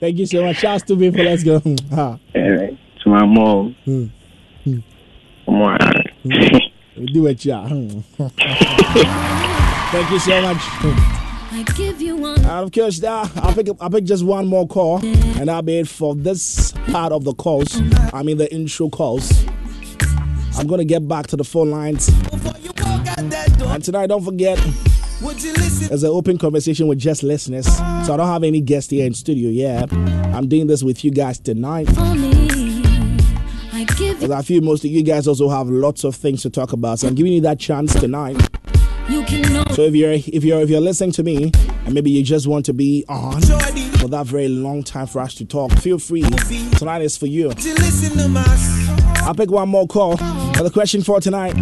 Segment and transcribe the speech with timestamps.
[0.00, 0.56] Thank you so much.
[0.56, 1.22] Shouts to people.
[1.22, 1.56] Let's go.
[1.56, 3.76] Alright, to my mom.
[3.84, 4.06] Hmm.
[5.44, 5.78] Come on.
[7.12, 7.68] Do it, yeah.
[7.68, 8.00] Hmm.
[9.90, 10.58] Thank you so much.
[11.52, 12.38] I give you one.
[12.38, 15.78] And of course, uh, I'll pick I'll pick just one more call, and I'll be
[15.80, 17.80] it for this part of the calls.
[18.14, 19.44] I mean the intro calls.
[20.56, 22.08] I'm gonna get back to the phone lines.
[23.20, 24.58] And tonight, don't forget,
[25.20, 27.66] there's an open conversation with just listeners.
[27.66, 29.50] So I don't have any guests here in studio.
[29.50, 29.84] Yeah,
[30.34, 31.86] I'm doing this with you guys tonight.
[33.76, 36.98] Because I feel most of you guys also have lots of things to talk about.
[37.00, 38.40] So I'm giving you that chance tonight.
[39.10, 39.64] You can know.
[39.72, 41.52] So if you're if you're if you're listening to me
[41.84, 45.34] and maybe you just want to be on for that very long time for us
[45.34, 46.22] to talk, feel free.
[46.78, 47.52] Tonight is for you.
[49.22, 50.16] I'll pick one more call.
[50.16, 51.54] But the question for tonight: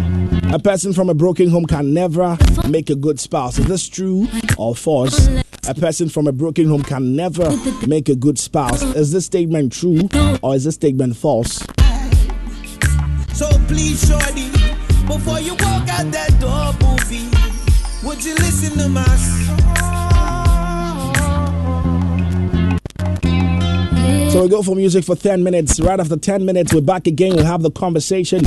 [0.51, 2.35] A person from a broken home can never
[2.67, 3.59] make a good spouse.
[3.59, 5.29] Is this true or false?
[5.67, 7.55] A person from a broken home can never
[7.85, 8.81] make a good spouse.
[8.95, 10.09] Is this statement true
[10.41, 11.57] or is this statement false?
[13.33, 14.49] So please, shorty,
[15.05, 17.29] before you walk out that door, booby,
[18.03, 19.59] would you listen to my song?
[24.31, 25.79] So we go for music for 10 minutes.
[25.79, 27.35] Right after 10 minutes, we're back again.
[27.35, 28.41] We'll have the conversation.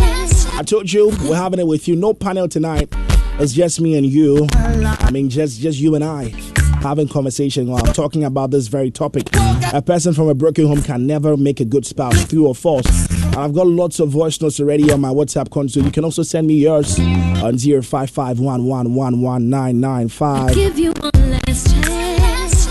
[0.54, 1.96] I told you, we're having it with you.
[1.96, 2.92] No panel tonight.
[3.38, 4.46] It's just me and you.
[4.52, 6.34] I mean, just just you and I
[6.82, 9.28] having conversation while talking about this very topic.
[9.72, 12.84] A person from a broken home can never make a good spouse, true or false.
[13.24, 15.84] And I've got lots of voice notes already on my WhatsApp console.
[15.84, 20.54] You can also send me yours on 0551111995.
[20.54, 22.66] Give you one last chance.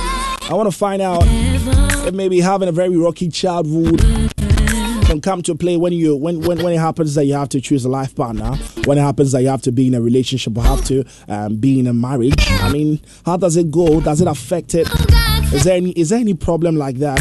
[0.50, 4.02] I want to find out if maybe having a very rocky childhood
[5.22, 7.86] come to play when you when, when when it happens that you have to choose
[7.86, 8.56] a life partner
[8.86, 11.58] when it happens that you have to be in a relationship or have to um,
[11.58, 14.02] be in a marriage i mean how does it go?
[14.02, 14.88] Does it affect it?
[15.54, 17.20] Is there any is there any problem like that?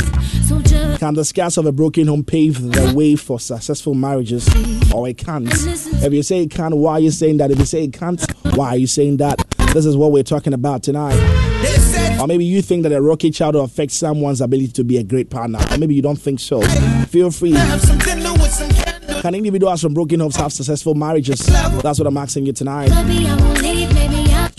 [0.99, 4.49] Can the scars of a broken home pave the way for successful marriages?
[4.93, 5.49] Or it can't?
[5.51, 7.51] If you say it can't, why are you saying that?
[7.51, 8.21] If you say it can't
[8.57, 9.39] why are you saying that?
[9.73, 11.17] This is what we're talking about tonight
[12.21, 15.31] or maybe you think that a rocky childhood affects someone's ability to be a great
[15.31, 15.59] partner.
[15.71, 16.61] Or maybe you don't think so.
[17.07, 17.55] Feel free.
[19.23, 21.45] Can individuals from broken homes have successful marriages?
[21.47, 22.91] That's what I'm asking you tonight.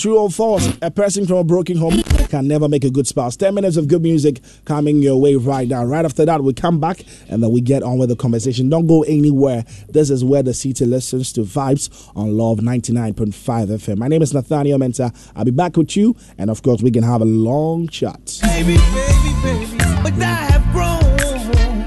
[0.02, 0.68] True or false?
[0.82, 3.36] A person from a broken home can never make a good spouse.
[3.36, 5.86] 10 minutes of good music coming your way right now.
[5.86, 8.68] Right after that, we come back and then we get on with the conversation.
[8.68, 9.64] Don't go anywhere.
[9.90, 13.34] This is where the city listens to vibes on Love 99.5
[13.68, 14.00] FM.
[14.00, 15.16] My name is Nathaniel Mensah.
[15.36, 16.16] I'll be back with you.
[16.40, 18.40] And of course, we can have a long chat.
[18.42, 19.78] Baby, baby, baby.
[20.02, 21.86] But I have grown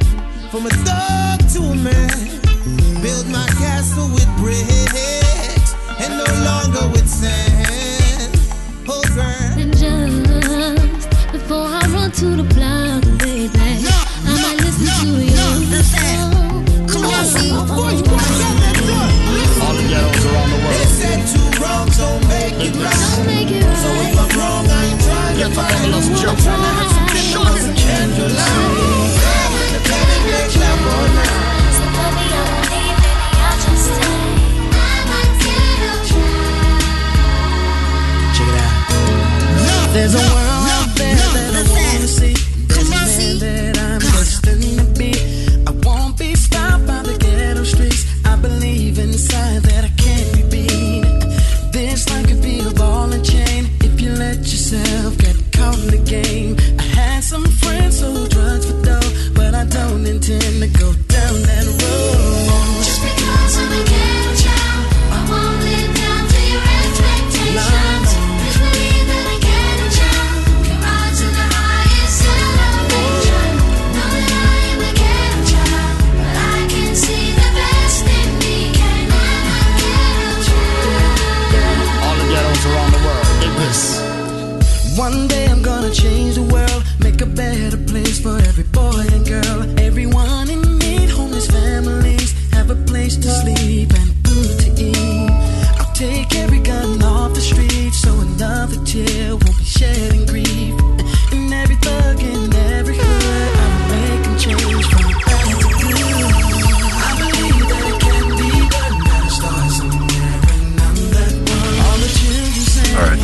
[0.52, 3.02] from a thug to a man.
[3.02, 7.83] Build my castle with bricks and no longer with sand.
[9.14, 15.34] Just before I run to the block, baby, I might listen to you.
[16.88, 17.50] Come on, see.
[17.52, 19.62] Before you walk out that door, listen.
[20.66, 22.90] They said two wrongs don't make it right.
[23.14, 26.28] Don't make it So if I'm wrong, I ain't trying to find you.
[26.28, 27.03] I'm trying
[39.94, 40.43] There's a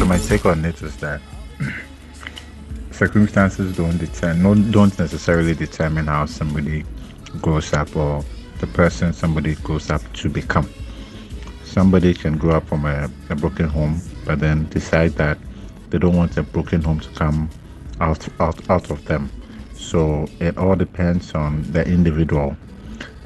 [0.01, 1.21] So my take on it is that
[2.91, 6.87] circumstances don't determine, don't necessarily determine how somebody
[7.43, 8.25] grows up or
[8.61, 10.71] the person somebody grows up to become.
[11.65, 15.37] Somebody can grow up from a, a broken home, but then decide that
[15.91, 17.51] they don't want a broken home to come
[18.01, 19.31] out out out of them.
[19.75, 22.57] So it all depends on the individual.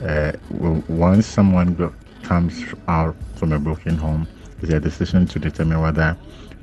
[0.02, 1.94] Uh, once someone
[2.24, 4.26] comes out from a broken home,
[4.60, 6.16] it's a decision to determine whether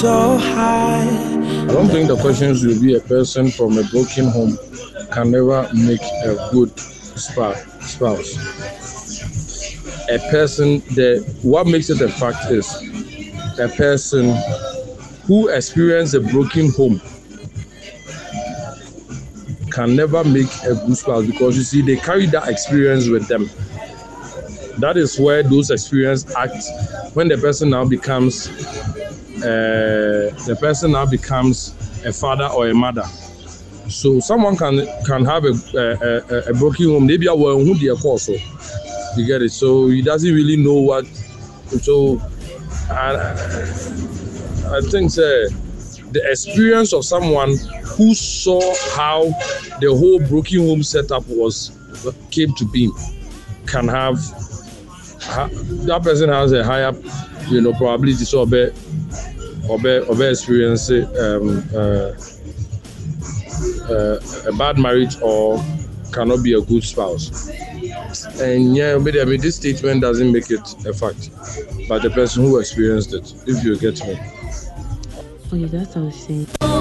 [0.00, 1.06] so high.
[1.62, 4.56] I don't think the questions will be a person from a broken home
[5.12, 8.36] can never make a good spouse.
[10.08, 12.66] A person that what makes it a fact is
[13.58, 14.34] a person
[15.26, 17.00] who experienced a broken home
[19.70, 23.48] can never make a good spouse because you see they carry that experience with them.
[24.78, 26.64] That is where those experiences act
[27.14, 28.48] when the person now becomes
[29.38, 31.74] uh, the person now becomes
[32.04, 33.04] a father or a mother.
[33.88, 37.06] So someone can can have a a, a, a broken home.
[37.06, 38.32] Maybe I will who the cause so
[39.16, 39.50] you get it.
[39.52, 41.06] So he doesn't really know what.
[41.82, 42.20] So
[42.90, 43.14] I
[44.66, 45.50] I think uh,
[46.12, 47.56] the experience of someone
[48.00, 48.62] who saw
[48.96, 49.24] how
[49.80, 51.76] the whole broken home setup was
[52.30, 52.90] came to be
[53.66, 54.16] can have
[55.84, 56.92] that person has a higher
[57.48, 58.70] you know probability so be
[59.68, 62.12] or or experience um, uh,
[63.92, 64.18] uh,
[64.48, 65.62] a bad marriage or
[66.10, 67.50] cannot be a good spouse.
[68.40, 71.30] And yeah, but I mean, this statement doesn't make it a fact,
[71.86, 74.18] but the person who experienced it, if you get me.
[75.52, 76.79] Oh, that's what I was saying.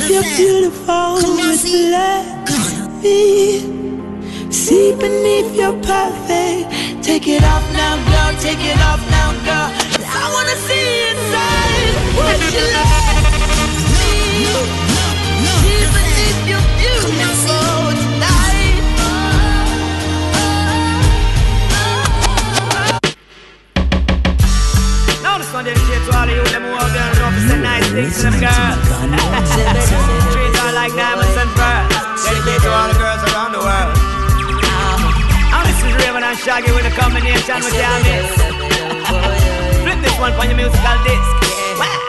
[0.00, 7.02] If you're beautiful, just let me see beneath your perfect?
[7.02, 8.40] Take it off now, girl.
[8.40, 9.68] Take it off now, girl.
[10.06, 13.07] I wanna see inside what you love.
[27.98, 28.86] things to them girls.
[30.30, 31.90] Treat her like diamonds and pearls.
[32.22, 33.94] Dedicate to all the girls around the world.
[35.50, 38.30] Oh, this is Rayvon and Shaggy with a combination with Yamis.
[39.82, 41.30] Flip this one for your musical disc.
[41.80, 42.07] Wow.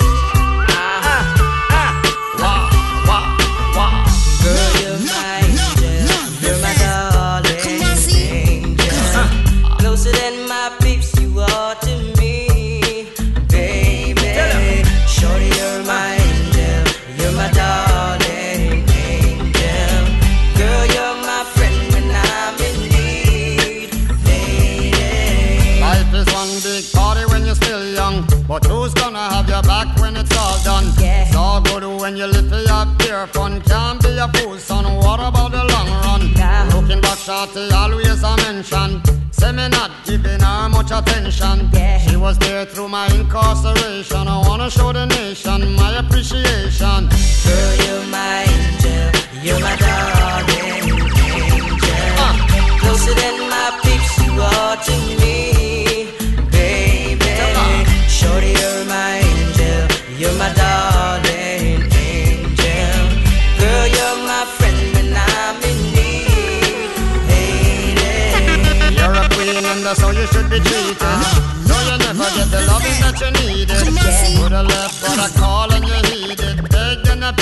[40.89, 41.69] Much attention.
[41.73, 41.97] Yeah.
[41.99, 44.27] She was there through my incarceration.
[44.27, 47.09] I wanna show the nation my appreciation.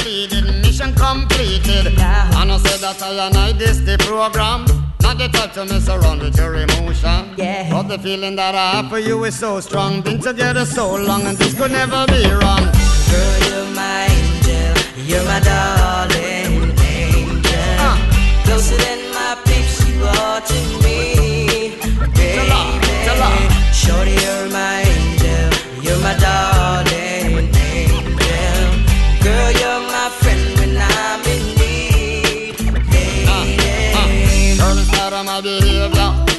[0.08, 1.88] Begged and I pleaded, mission completed.
[2.00, 4.64] And I said that I and I this the program.
[5.02, 7.34] Not the type to mess around with your emotion.
[7.36, 7.70] Yeah.
[7.70, 10.02] But the feeling that I have for you is so strong.
[10.02, 12.64] Been together so long and this could never be wrong.
[13.12, 15.04] Girl, you're my angel.
[15.04, 17.76] You're my darling angel.
[17.80, 17.98] Uh.
[18.46, 21.76] Closer than my peeps, you are to me,
[22.16, 23.36] Tell her, tell her.
[23.36, 23.74] baby.
[23.74, 25.84] Shorty, you're my angel.
[25.84, 26.57] You're my darling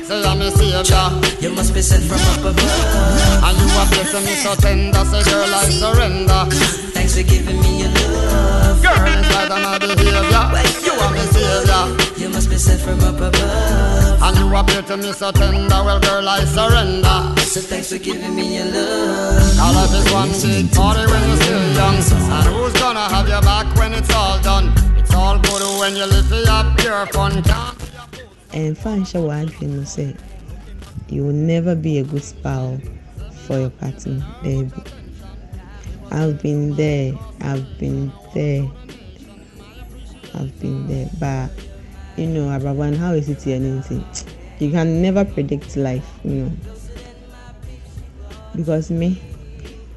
[0.08, 1.04] Say I'm a savior.
[1.38, 3.44] You must be sent from up above.
[3.44, 5.04] And you are blessing me so tender.
[5.04, 6.48] Say, girl, I surrender.
[6.96, 8.80] Thanks for giving me your love.
[8.80, 10.16] Girl, part of my behavior.
[10.80, 11.84] You are my savior.
[12.16, 14.22] You must be sent from up above.
[14.22, 18.34] And you appear to me so tender, well girl I surrender So thanks for giving
[18.34, 19.60] me your love.
[19.60, 23.42] All life is one big party when you're still young And who's gonna have your
[23.42, 24.72] back when it's all done?
[24.96, 27.87] It's all good when you live for your pure fun Can't
[28.52, 30.16] ɛmfa nhyɛ w'adwene mu sɛ
[31.08, 32.80] you will never be a good spouse
[33.46, 34.70] for your partner baby.
[36.10, 38.64] I've been there i've been there
[40.34, 41.08] i've been there.
[41.18, 41.50] But
[42.16, 44.04] you know abraban how is it here anything
[44.58, 46.52] you can never predict life you know.
[48.56, 49.20] Because me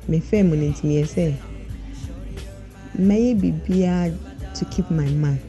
[0.08, 1.34] me fẹ́ mu ne ntumi yɛ sɛ
[3.00, 4.14] mɛyɛ biribiara
[4.54, 5.40] to keep my man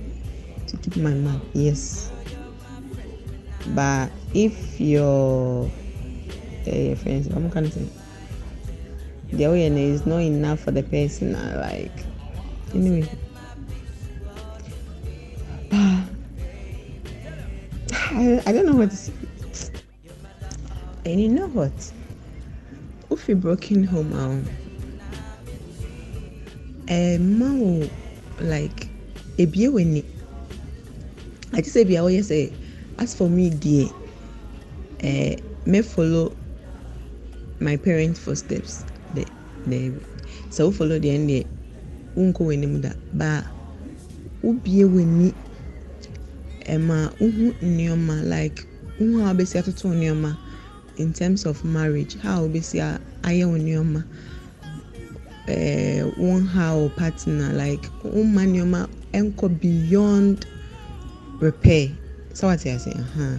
[0.67, 2.12] to keep my man yes
[3.69, 5.71] but if your
[6.67, 7.87] uh, friends i'm gonna say.
[9.33, 11.91] The awareness is not enough for the person like
[12.75, 13.09] anyway.
[18.13, 19.13] I, I don't know what to say.
[21.07, 21.73] And you know what?
[23.11, 24.45] If you broken home um
[26.89, 27.89] a man
[28.39, 28.89] like
[29.39, 30.05] ebie w'ani
[31.57, 32.53] ati sɛ bia wɔyɛ sɛ
[32.99, 33.89] as for me deɛ
[35.01, 36.37] ɛɛ mɛ follow
[37.61, 38.85] my parents footsteps.
[39.15, 39.27] The
[39.67, 39.93] the
[40.51, 41.47] sɛ wo follow deɛ ɛn deɛ
[42.17, 42.93] wonkɔ w'anim da.
[43.13, 43.43] Baa
[44.43, 45.35] wobie w'ani
[46.67, 48.67] ɛma wohu nneɛma like
[48.99, 50.37] wohu a wobɛsi atoto nneɛma
[50.97, 54.05] in terms of marriage how wobɛsi a ayɛ wo nneɛma
[55.47, 60.47] ɛɛ wɔn ha wo partner like woma nneɛma ɛnkɔ beyond
[61.41, 61.91] repair
[62.35, 63.37] so what I say uh-huh.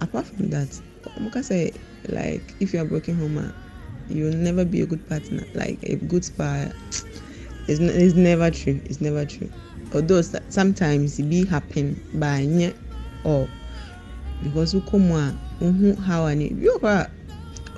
[0.00, 0.68] apart from that
[1.16, 1.72] ɔmo ka say
[2.08, 3.52] like if you are broken home ah
[4.08, 6.70] you will never be a good partner like a good spy
[7.68, 9.50] it's, n- it's never true it's never true
[9.94, 12.74] although s- sometimes it be happen but nye
[13.24, 13.48] all
[14.42, 17.10] because wokɔ mu a wohu how ani bi wɔ hɔ a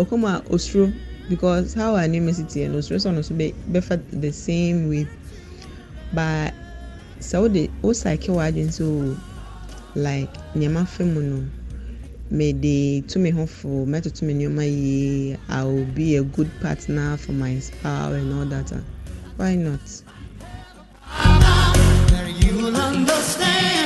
[0.03, 0.93] ɔkɔ mu a osuro
[1.29, 4.89] because how our name is teɛ no osuro sɛ ɔno nso bɛ bɛfa the same
[4.89, 5.07] way
[6.13, 6.55] but
[7.21, 9.17] sɛ wode wo psyche w'adwene sɛ o
[9.99, 11.39] like nneɛma fa mu no
[12.31, 17.17] mede to me ho fo mɛtoto me nneɛma yie i will be a good partner
[17.17, 18.71] for my spouse and all that
[19.37, 19.81] why not.
[22.75, 23.78] Understand.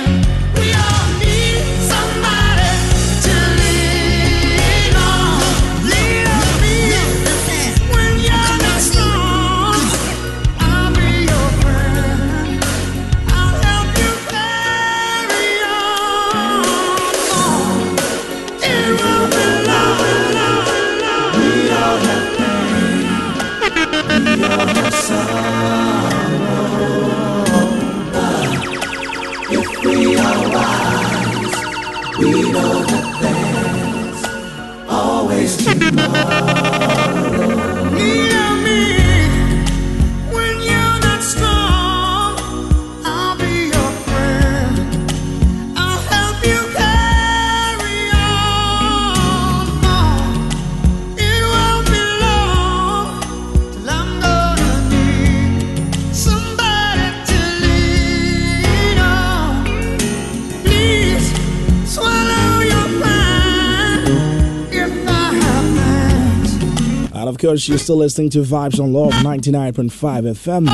[67.52, 70.64] Course, you're still listening to Vibes on Love 99.5 FM.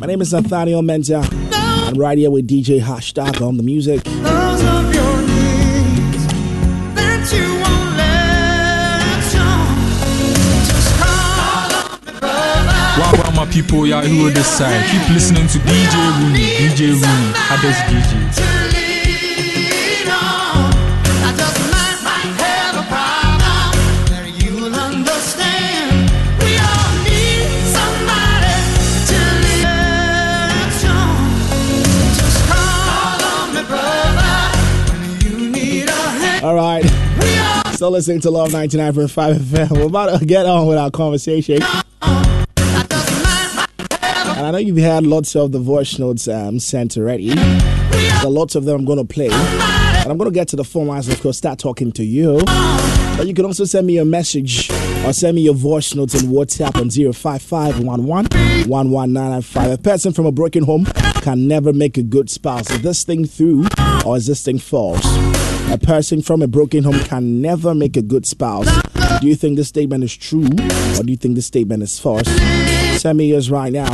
[0.00, 1.26] My name is Nathaniel Mensah.
[1.88, 4.04] I'm right here with DJ Hashtag on the music.
[12.98, 14.84] Wow, wow, my people, y'all who on this side.
[14.90, 18.59] Keep listening to DJ Rooney, DJ Rooney, Hades DJ.
[37.80, 39.70] Still listening to Love 99.5 FM.
[39.70, 41.62] We're about to get on with our conversation.
[42.02, 42.46] And
[44.46, 47.30] I know you've had lots of the voice notes um, sent already.
[47.30, 49.30] There are lots of them I'm going to play.
[49.30, 52.42] And I'm going to get to the phone lines of course, start talking to you.
[53.16, 54.70] But you can also send me a message
[55.06, 60.64] or send me your voice notes in WhatsApp on 05511 A person from a broken
[60.64, 60.84] home
[61.22, 62.70] can never make a good spouse.
[62.70, 63.68] Is this thing through
[64.04, 65.49] or is this thing false?
[65.70, 68.66] A person from a broken home can never make a good spouse.
[69.20, 72.26] Do you think this statement is true or do you think this statement is false?
[73.00, 73.90] Send me yours right now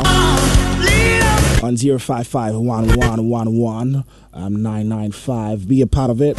[1.63, 2.65] on 055 um,
[4.63, 5.67] 995.
[5.67, 6.35] Be a part of it.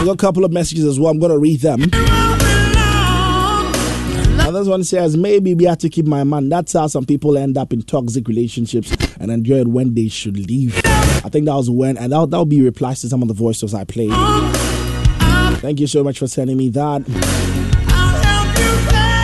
[0.00, 1.10] I've got a couple of messages as well.
[1.10, 1.90] I'm going to read them.
[4.52, 6.48] This one says, maybe we have to keep my man.
[6.48, 10.36] That's how some people end up in toxic relationships and enjoy it when they should
[10.36, 10.76] leave.
[10.84, 13.74] I think that was when, and that, that'll be replies to some of the voices
[13.74, 14.10] I played.
[15.60, 17.02] Thank you so much for sending me that.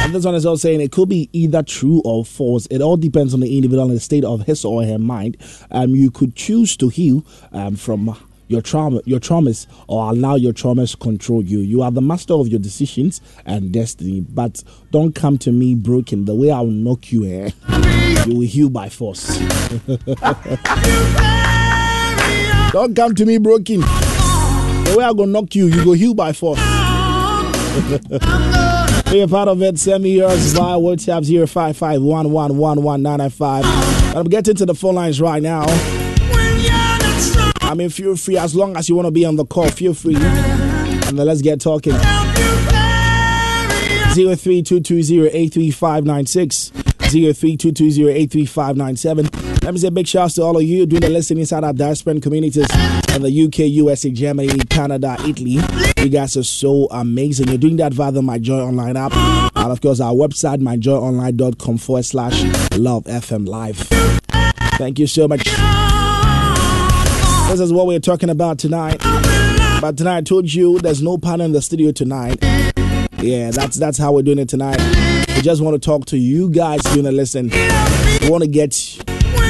[0.05, 2.67] And this one is also saying it could be either true or false.
[2.71, 5.37] It all depends on the individual and the state of his or her mind.
[5.73, 8.17] Um, you could choose to heal um, from
[8.49, 11.59] your trauma, your traumas, or allow your traumas control you.
[11.61, 14.21] You are the master of your decisions and destiny.
[14.21, 16.25] But don't come to me broken.
[16.25, 17.51] The way I'll knock you, eh?
[18.27, 19.39] You will heal by force.
[22.73, 23.81] don't come to me broken.
[23.81, 26.59] The way I gonna knock you, you go heal by force.
[29.11, 29.79] Be a part of it.
[29.79, 34.17] Send me yours via WhatsApp 0551111995.
[34.17, 35.67] I'm getting to the phone lines right now.
[37.69, 39.69] I mean, feel free as long as you want to be on the call.
[39.69, 41.93] Feel free, and then let's get talking.
[44.13, 46.73] Zero three two two zero eight three five nine six.
[47.07, 49.63] 0322083597.
[49.63, 52.21] Let me say big shouts to all of you doing the listening inside our diaspora
[52.21, 52.69] communities
[53.15, 55.59] in the UK, USA, Germany, Canada, Italy.
[55.99, 57.49] You guys are so amazing.
[57.49, 59.13] You're doing that via the My Joy Online app.
[59.57, 62.43] And of course, our website, myjoyonline.com forward slash
[62.77, 63.79] love FM live.
[64.79, 65.47] Thank you so much.
[67.49, 68.99] This is what we're talking about tonight.
[69.81, 72.39] But tonight I told you there's no partner in the studio tonight.
[73.19, 74.79] Yeah, that's that's how we're doing it tonight.
[75.29, 77.49] We just want to talk to you guys doing a listen.
[77.51, 78.99] We want to get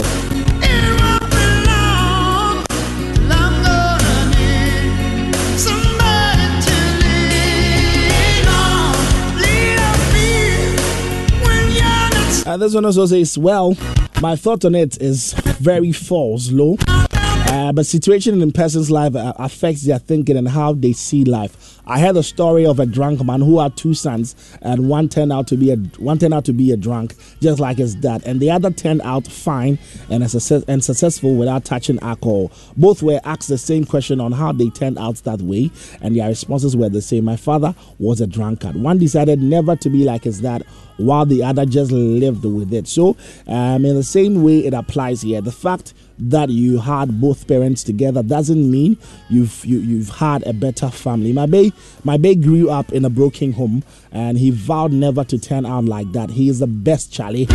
[12.57, 13.77] This one also says, well,
[14.23, 16.77] my thought on it is very false, low.
[17.55, 21.25] Uh, but situation in a person's life uh, affects their thinking and how they see
[21.25, 21.81] life.
[21.87, 25.33] I heard a story of a drunk man who had two sons, and one turned
[25.33, 28.25] out to be a one turned out to be a drunk, just like his dad,
[28.27, 29.79] and the other turned out fine
[30.11, 32.51] and success, and successful without touching alcohol.
[32.77, 36.27] Both were asked the same question on how they turned out that way, and their
[36.27, 37.25] responses were the same.
[37.25, 38.75] My father was a drunkard.
[38.75, 40.65] One decided never to be like his dad,
[40.97, 42.89] while the other just lived with it.
[42.89, 45.41] So, um, in the same way, it applies here.
[45.41, 48.97] The fact that you had both parents together doesn't mean
[49.29, 51.33] you've you, have you have had a better family.
[51.33, 51.73] My baby,
[52.05, 55.85] my baby grew up in a broken home, and he vowed never to turn out
[55.85, 56.31] like that.
[56.31, 57.47] He is the best Charlie.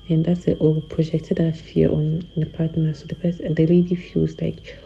[0.09, 2.93] and that's it or projected that fear on the partner.
[2.93, 4.77] So the person the lady feels like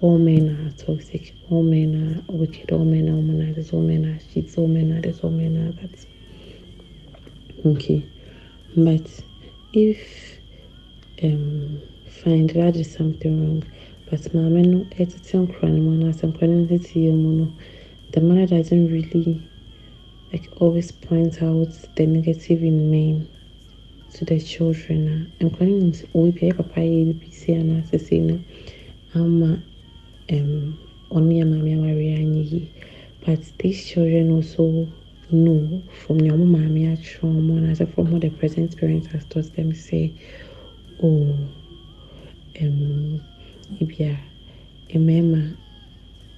[0.00, 1.36] all men are toxic.
[1.50, 1.94] All men
[2.28, 2.72] are wicked.
[2.72, 5.20] All men are womanizers all men are cheats all men are this.
[5.20, 6.06] All men are that.
[7.66, 8.08] Okay.
[8.76, 9.20] But
[9.72, 10.40] if
[11.22, 13.64] um find that is something wrong
[14.10, 17.46] but maame no ɛtete nkora no mu anaasɛ nkora no tete yɛ mu no
[18.12, 19.42] the mother doesn't really
[20.32, 23.28] like always point out the negative in men
[24.14, 28.00] to the children a nkora no sɛ ɔwɔ bi ayɛ papa yɛ bibi se anaasɛ
[28.00, 28.40] sei no.
[29.14, 29.62] Ama
[30.30, 30.78] um
[31.10, 32.68] ɔne yɛ maame awareɛ anyɛ yie
[33.24, 34.86] but these children also
[35.30, 39.72] know from their mommy atwere and as from what the present parents has taught them
[39.74, 40.12] say
[41.02, 41.34] oh
[42.60, 43.20] um
[43.80, 44.18] ebia
[44.94, 45.56] mmarima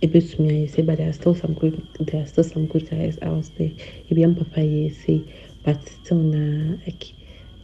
[0.02, 3.18] ebetumi ayɛ say but there are still some good there are still some good guys
[3.22, 3.72] out there
[4.10, 5.24] ebia papa yɛ say
[5.64, 7.14] but still na like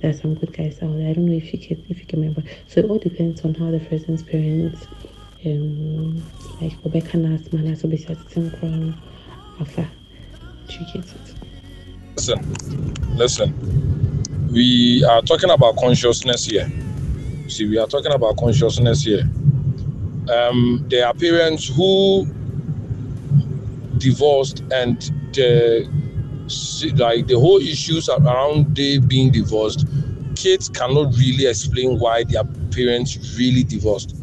[0.00, 2.06] there are some good guys out there I don't know if you can if you
[2.06, 4.86] can remember so it all depends on how the person's parents
[5.44, 6.22] um
[6.60, 8.94] like ɔbɛka n'asoma na so bɛsi atete nkora no
[9.60, 9.90] afa
[12.16, 12.54] Listen,
[13.14, 14.48] listen.
[14.52, 16.70] We are talking about consciousness here.
[17.48, 19.22] See, we are talking about consciousness here.
[20.30, 22.26] Um, there are parents who
[23.98, 25.00] divorced and
[25.32, 25.88] the
[26.96, 29.86] like the whole issues around they being divorced
[30.36, 34.14] kids cannot really explain why their parents really divorced.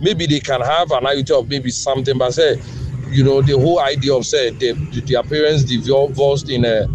[0.00, 2.56] Maybe they can have an idea of maybe something but say
[3.08, 6.86] you know the whole idea of say they, their parents divorced in a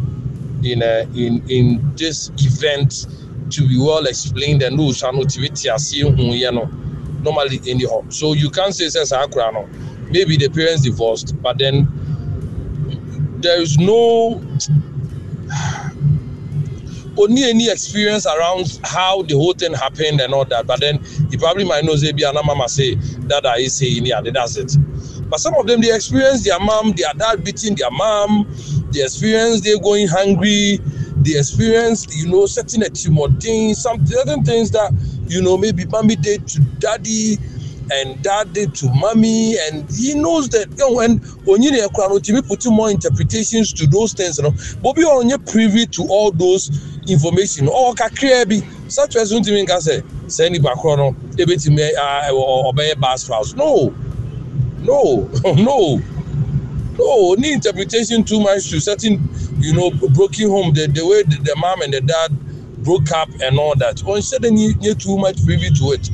[0.63, 3.07] in a in in this event
[3.51, 6.71] to be well explained and no shall not you know
[7.23, 8.11] normally in the home.
[8.11, 9.69] So you can't say says no.
[10.09, 11.87] Maybe the parents divorced but then
[13.41, 14.43] there is no
[17.17, 21.37] only any experience around how the whole thing happened and all that but then he
[21.37, 22.95] probably might know say be mama say
[23.27, 24.75] that i say yeah that's it.
[25.31, 28.45] But some of them, they experience their mom, their dad beating their mom,
[28.91, 30.81] they experience they going hungry,
[31.23, 34.91] they experience, you know, setting a thing, some certain things that,
[35.27, 37.37] you know, maybe mommy did to daddy,
[37.91, 39.57] and daddy to mommy.
[39.59, 43.87] And he knows that you know when onyini ekura no timi put more interpretations to
[43.87, 46.69] those things you know but be onye privy to all those
[47.07, 47.67] information.
[47.67, 51.15] Or kakra bi such timi nka sɛ sɛ nipa korɔ no.
[51.35, 53.93] Ebetumi ɛwɔ ɔbɛyɛ bad spouse no.
[54.79, 55.29] No.
[55.43, 56.01] No.
[56.97, 59.17] No need interpretation too much to certain
[59.63, 62.31] you know broken home the the way the, the mom and the dad
[62.83, 63.97] broke up and all that.
[63.97, 66.09] Ṣe de nye nye too much privy to it.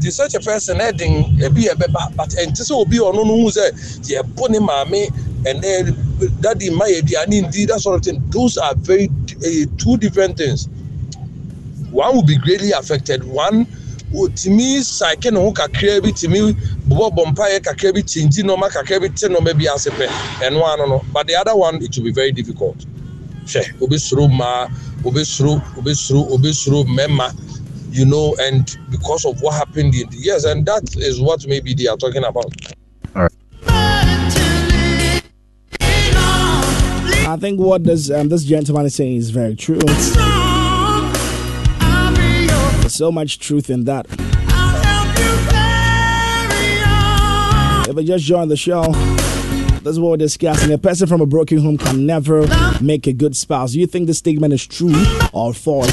[0.00, 3.50] The such a person ɛdin ebi ɛbɛ ba but ɛnti sɛ obi ɔno no hu
[3.50, 3.70] sɛ
[4.08, 5.96] yɛ bɔ ne maame and then
[6.40, 8.22] daddy mma yɛ aduane ndi that sort of thing.
[8.30, 9.08] Those are very
[9.44, 10.68] uh, two different things.
[11.90, 13.24] One will be greatly affected.
[13.24, 13.66] One
[14.12, 16.12] sàkè ne ho kakra bi
[17.60, 18.02] kakra bi
[18.72, 19.66] kakra bi te bi
[20.46, 22.76] ano no but the other one it will be very difficult
[23.46, 24.68] hwɛ obi soro mmaa
[25.04, 25.94] obi soro obi
[26.32, 26.52] obi
[27.92, 31.74] you know and because of what happened in the years and that is what maybe
[31.74, 32.52] they are talking about.
[37.26, 39.78] I think what this um, this gentleman is saying is very true.
[42.90, 44.06] So much truth in that.
[47.88, 48.82] If I just joined the show,
[49.82, 50.72] this is what we're discussing.
[50.72, 52.46] A person from a broken home can never
[52.80, 53.72] make a good spouse.
[53.72, 54.94] Do you think the statement is true
[55.32, 55.90] or false?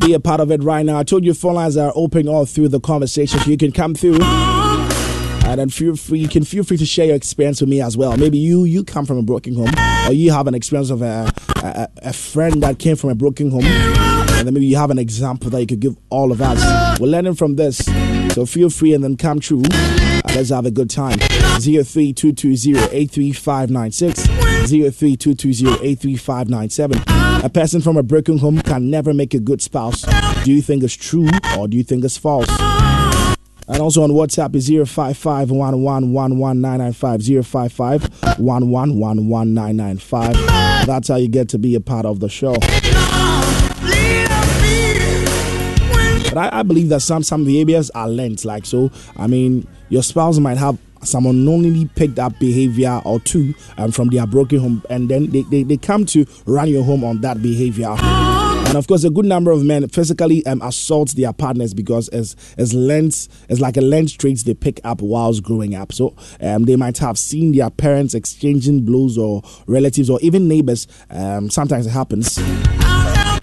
[0.00, 0.98] Be a part of it right now.
[0.98, 3.94] I told you phone lines are open all through the conversation, so you can come
[3.94, 4.18] through.
[4.20, 7.96] And then feel free, you can feel free to share your experience with me as
[7.96, 8.16] well.
[8.16, 9.70] Maybe you you come from a broken home,
[10.06, 13.50] or you have an experience of a, a, a friend that came from a broken
[13.50, 13.64] home,
[14.44, 17.00] and then maybe you have an example that you could give all of us.
[17.00, 17.78] We're learning from this,
[18.34, 19.62] so feel free and then come true.
[19.64, 21.18] Uh, let's have a good time.
[21.60, 24.28] Zero three two two zero eight three five nine six
[24.66, 27.02] zero three two two zero eight three five nine seven.
[27.42, 30.02] A person from a broken home can never make a good spouse.
[30.44, 32.50] Do you think it's true or do you think it's false?
[33.66, 35.48] And also on WhatsApp is 055 055
[40.86, 42.56] That's how you get to be a part of the show.
[46.34, 48.44] But I, I believe that some some behaviors are learned.
[48.44, 53.54] Like so, I mean, your spouse might have some unknowingly picked up behavior or two
[53.78, 57.04] um, from their broken home, and then they, they, they come to run your home
[57.04, 57.94] on that behavior.
[57.98, 62.34] And of course, a good number of men physically um, assault their partners because as
[62.58, 65.92] as lens as like a lens traits they pick up whilst growing up.
[65.92, 70.88] So um, they might have seen their parents exchanging blows or relatives or even neighbors.
[71.10, 72.40] Um, sometimes it happens.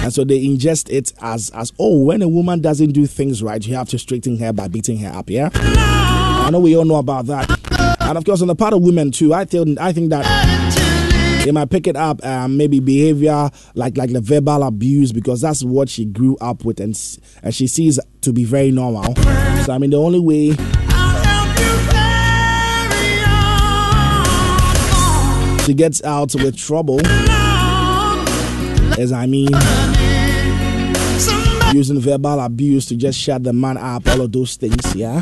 [0.04, 3.66] And so they ingest it as as oh, when a woman doesn't do things right,
[3.66, 5.30] you have to straighten her by beating her up.
[5.30, 7.50] Yeah, I know we all know about that.
[8.00, 10.26] And of course, on the part of women too, I think I think that
[11.46, 15.64] they might pick it up, um, maybe behavior like like the verbal abuse because that's
[15.64, 16.98] what she grew up with and
[17.44, 19.16] and she sees to be very normal.
[19.66, 20.56] So I mean, the only way.
[25.66, 27.00] She gets out with trouble
[29.02, 29.50] is I mean
[31.74, 35.20] using verbal abuse to just shut the man up, all of those things, yeah?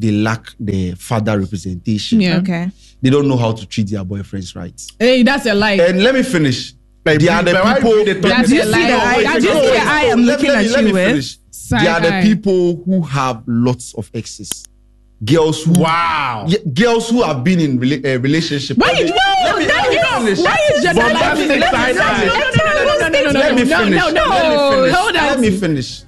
[0.00, 2.38] they lack the father representation, Yeah.
[2.38, 2.70] Okay.
[3.02, 4.80] they don't know how to treat their boyfriends right.
[4.98, 5.72] Hey, that's a lie.
[5.74, 6.74] And let me finish.
[7.04, 7.92] they are the but why people.
[7.92, 8.88] do they talk That's No, a lie.
[8.88, 10.50] no, I- wait, I wait, just no, say wait, I no, am let me- looking
[10.50, 11.38] let me- at let you me with finish.
[11.50, 12.22] side They are the eye.
[12.22, 14.50] people who have lots of exes.
[15.22, 18.78] Girls who wow, girls who have been in rela- uh, relationship.
[18.78, 20.38] Why Let you- me- no, let me- that- let me no, finish.
[20.46, 22.24] why is your Bombastic dialogue- side no, eye.
[22.24, 24.00] no, no, no, no, no, no, no, Let me no, finish.
[24.00, 24.94] no, no, Let me finish.
[24.96, 25.22] hold on.
[25.26, 26.02] Let me finish.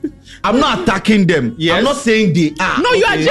[0.44, 1.56] I'm not attacking them.
[1.70, 2.80] I'm not saying they are.
[2.80, 3.24] No, you are okay?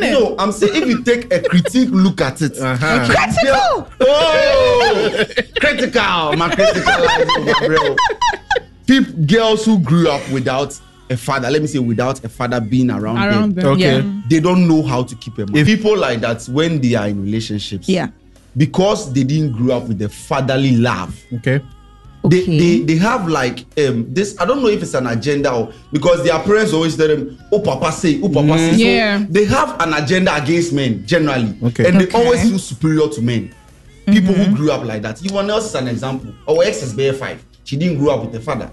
[0.00, 0.30] Generalizing it.
[0.30, 2.58] No, I'm saying if you take a critique look at it.
[2.58, 3.00] Uh-huh.
[3.02, 3.14] Okay.
[3.14, 3.92] Critical.
[4.00, 5.24] Oh,
[5.60, 6.36] critical.
[6.36, 7.28] My critical life,
[7.60, 7.96] my bro.
[8.86, 10.78] People, girls who grew up without
[11.10, 14.20] a father, let me say without a father being around, Around them, okay, yeah.
[14.28, 15.64] they don't know how to keep a man.
[15.64, 18.08] People like that when they are in relationships, Yeah.
[18.56, 21.20] because they didn't grow up with the fatherly love.
[21.34, 21.60] Okay.
[22.28, 25.72] They, they they have like um this I don't know if it's an agenda or
[25.92, 28.72] because their parents always tell them oh papa say oh papa say.
[28.72, 29.24] So Yeah.
[29.28, 31.56] they have an agenda against men generally.
[31.62, 31.86] Okay.
[31.88, 33.54] and they always feel superior to men.
[34.06, 35.24] People who grew up like that.
[35.24, 37.44] Even else is an example our ex is bare five.
[37.64, 38.70] She didn't grow up with a father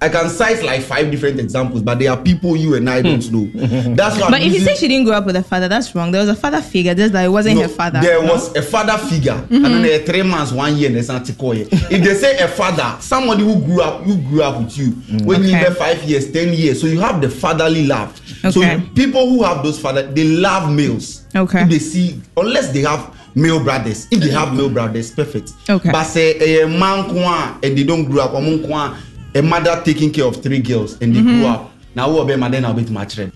[0.00, 3.24] I can cite like five different examples, but there are people you and I don't
[3.24, 3.52] hmm.
[3.56, 3.94] know.
[3.96, 4.26] That's why.
[4.26, 6.12] I'm But if you say she didn't grow up with a father, that's wrong.
[6.12, 8.00] There was a father figure, just that it wasn't No, her father.
[8.00, 8.32] There no?
[8.32, 9.40] was a father figure, Mhm.
[9.40, 9.62] and mm-hmm.
[9.64, 12.96] then there are three months, one year, and there's not If they say a father,
[13.00, 15.24] somebody who grew up, who grew up with you, mm.
[15.24, 15.64] when you Okay.
[15.64, 18.20] live five years, ten years, so you have the fatherly love.
[18.52, 18.76] So Okay.
[18.76, 21.22] you- people who have those father, they love males.
[21.34, 21.62] Okay.
[21.62, 25.52] If they see, unless they have male brothers, if they have male brothers, perfect.
[25.68, 25.90] Okay.
[25.90, 28.96] But say a man kwa and they don't grow up, a man kwa,
[29.34, 31.24] a mother taking care of three girls and they Mhm.
[31.40, 31.70] grew up.
[31.94, 33.32] Now what be mother now bit much red.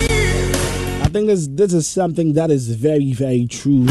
[0.00, 3.84] I think this this is something that is very very true.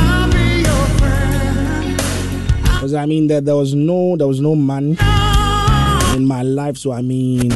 [2.63, 4.97] Because I mean that there was no there was no man
[6.15, 7.49] in my life, so I mean,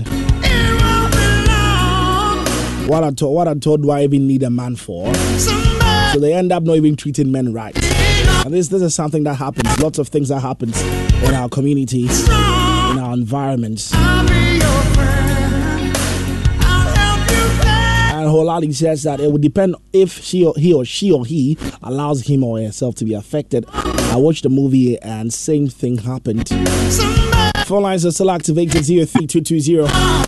[2.88, 5.14] what I told what I told do I even need a man for?
[6.14, 7.76] So they end up not even treating men right.
[8.50, 9.80] This this is something that happens.
[9.80, 13.94] Lots of things that happens in our communities, in our environments.
[18.18, 21.58] And Holali says that it would depend if she or he or she or he
[21.84, 23.66] allows him or herself to be affected.
[23.74, 26.50] I watched the movie and same thing happened.
[27.66, 29.84] Phone lines are still activated 03220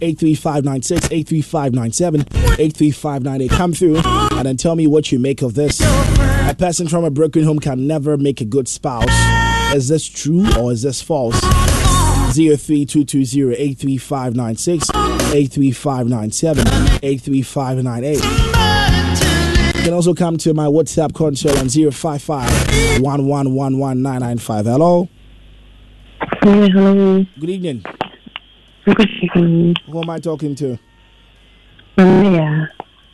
[0.05, 2.21] 83596 83597
[2.59, 3.49] 83598.
[3.51, 5.81] Come through and then tell me what you make of this.
[5.81, 9.03] A person from a broken home can never make a good spouse.
[9.75, 11.37] Is this true or is this false?
[12.31, 14.89] 03220 83596
[15.35, 16.67] 83597
[17.03, 19.75] 83598.
[19.75, 22.49] You can also come to my WhatsApp console on 055
[23.01, 24.63] 1111995.
[24.63, 25.09] Hello?
[26.41, 27.25] hello.
[27.41, 27.83] Good evening.
[28.85, 29.75] Good evening.
[29.91, 30.79] Who am I talking to?
[31.97, 32.67] Yeah.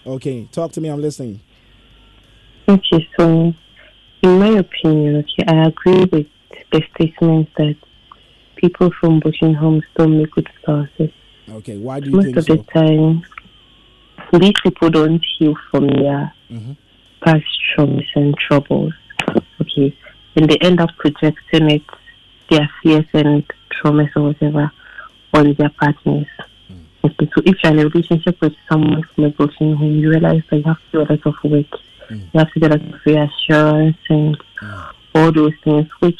[0.06, 0.90] Okay, talk to me.
[0.90, 1.40] I'm listening.
[2.68, 3.54] Okay, so
[4.24, 6.28] in my opinion, okay, I agree with
[6.72, 7.76] the statement that
[8.56, 11.12] people from broken homes don't make good spouses.
[11.50, 12.56] Okay, why do you Most think of so?
[12.56, 13.24] the time,
[14.40, 16.76] these people don't heal from their Mhm.
[17.22, 18.94] past traumas and troubles.
[19.62, 19.96] Okay,
[20.36, 21.82] and they end up projecting it,
[22.50, 24.72] their fears and traumas or whatever,
[25.34, 26.28] on their partners.
[27.06, 30.42] Okay, so if you're in a relationship with someone from a broken home, you realize
[30.50, 31.80] that you have to do a lot of work.
[32.10, 32.34] Mm.
[32.34, 34.92] You have to get a lot of reassurance and mm.
[35.14, 36.20] all those things, which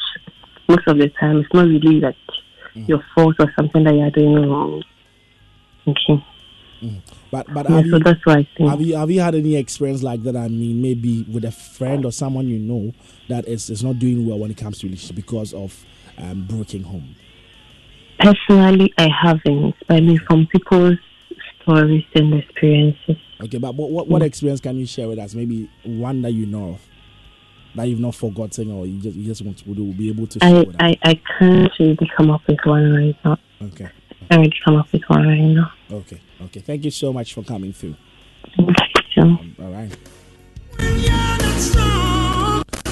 [0.68, 2.16] most of the time it's not really like
[2.76, 2.88] mm.
[2.88, 4.84] your fault or something that you're doing wrong.
[5.88, 6.24] Okay.
[7.32, 8.70] But but Yeah, have, so you, that's why I think.
[8.70, 10.36] have you have you had any experience like that?
[10.36, 12.94] I mean, maybe with a friend or someone you know
[13.28, 15.84] that is, is not doing well when it comes to relationship because of
[16.18, 17.16] um, broken home.
[18.20, 20.98] Personally, I haven't, but I mean from people's
[21.62, 23.18] stories and experiences.
[23.42, 25.36] Okay, but what what, what experience can you share with us?
[25.36, 26.82] Maybe one that you know of
[27.76, 30.40] that you've not forgotten, or you just you just want to will be able to
[30.40, 30.76] share I, with.
[30.80, 33.38] I, I can't really come up with one right now.
[33.62, 35.72] Okay, I can't really come up with one right now.
[35.92, 36.60] okay, okay.
[36.62, 37.96] Thank you so much for coming through.
[39.16, 39.96] So, Um, all right.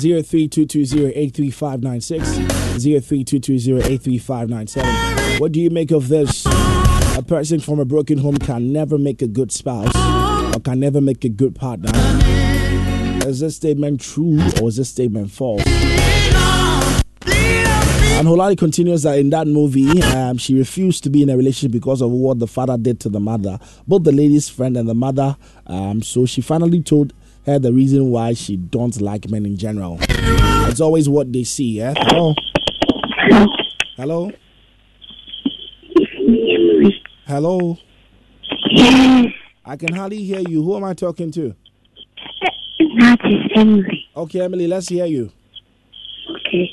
[0.03, 2.27] Zero three two two zero eight three five nine six
[2.77, 4.93] zero three two two zero eight three five nine seven.
[5.39, 6.45] What do you make of this?
[6.45, 9.95] A person from a broken home can never make a good spouse
[10.54, 11.89] or can never make a good partner.
[13.25, 15.63] Is this statement true or is this statement false?
[17.25, 21.71] And Holari continues that in that movie, um, she refused to be in a relationship
[21.71, 24.95] because of what the father did to the mother, both the lady's friend and the
[24.95, 25.37] mother.
[25.65, 27.13] Um, so she finally told
[27.46, 29.98] her the reason why she don't like men in general.
[30.02, 31.77] It's always what they see.
[31.77, 31.94] Yeah.
[31.98, 32.33] Hello.
[33.17, 33.48] Hello.
[33.96, 34.31] Hello.
[37.25, 37.77] Hello.
[39.65, 40.62] I can hardly hear you.
[40.63, 41.56] Who am I talking to?
[43.00, 44.06] That is Emily.
[44.15, 45.31] Okay, Emily, let's hear you.
[46.29, 46.69] Okay.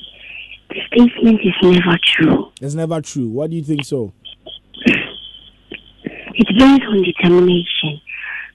[0.69, 2.53] The statement is never true.
[2.61, 3.29] It's never true.
[3.29, 4.13] Why do you think so?
[6.35, 8.00] It depends on determination.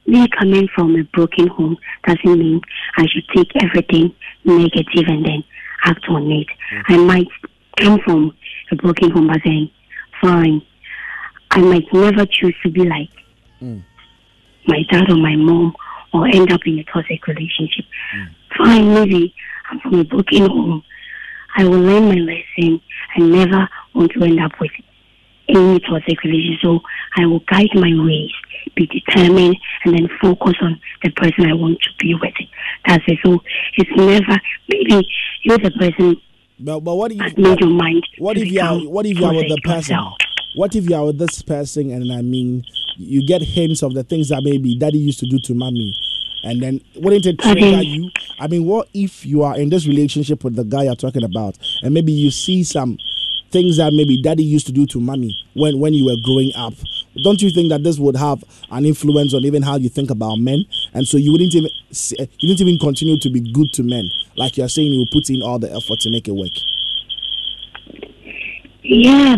[0.08, 2.62] Me coming from a broken home doesn't mean
[2.98, 5.44] I should take everything negative and then
[5.84, 6.48] act on it.
[6.72, 6.84] Mm.
[6.88, 7.28] I might
[7.78, 8.36] come from
[8.72, 9.70] a broken home but then
[10.22, 10.62] fine.
[11.52, 13.10] I might never choose to be like
[13.62, 13.84] mm.
[14.68, 15.76] my dad or my mom
[16.14, 17.86] or end up in a toxic relationship.
[18.16, 18.28] Mm.
[18.58, 19.34] Fine, maybe
[19.70, 20.84] I'm from a broken home.
[21.58, 22.82] I will learn my lesson
[23.16, 24.72] and never want to end up with
[25.50, 26.62] any toxic relationship.
[26.64, 26.80] So
[27.18, 28.32] I will guide my ways,
[28.76, 32.34] be determined, and then focus on the person I want to be with.
[32.88, 33.20] That's it.
[33.24, 33.42] So
[33.78, 34.40] it's never
[34.70, 35.08] maybe
[35.44, 36.18] you're the person
[36.60, 38.04] But, but what if that made your mind.
[38.18, 39.96] what if you are what if you are with the person?
[39.96, 40.14] yourself.
[40.56, 42.64] What if you are with this person and I mean
[42.98, 45.94] you get hints of the things that maybe daddy used to do to mommy
[46.46, 48.10] and then wouldn't it trigger you?
[48.40, 51.58] I mean, what if you are in this relationship with the guy you're talking about,
[51.82, 52.98] and maybe you see some
[53.52, 56.74] things that maybe daddy used to do to mommy when when you were growing up?
[57.24, 60.38] Don't you think that this would have an influence on even how you think about
[60.38, 60.66] men?
[60.94, 61.70] And so you wouldn't even
[62.40, 65.42] you didn't even continue to be good to men, like you're saying you put in
[65.42, 66.52] all the effort to make it work.
[68.84, 69.36] Yeah,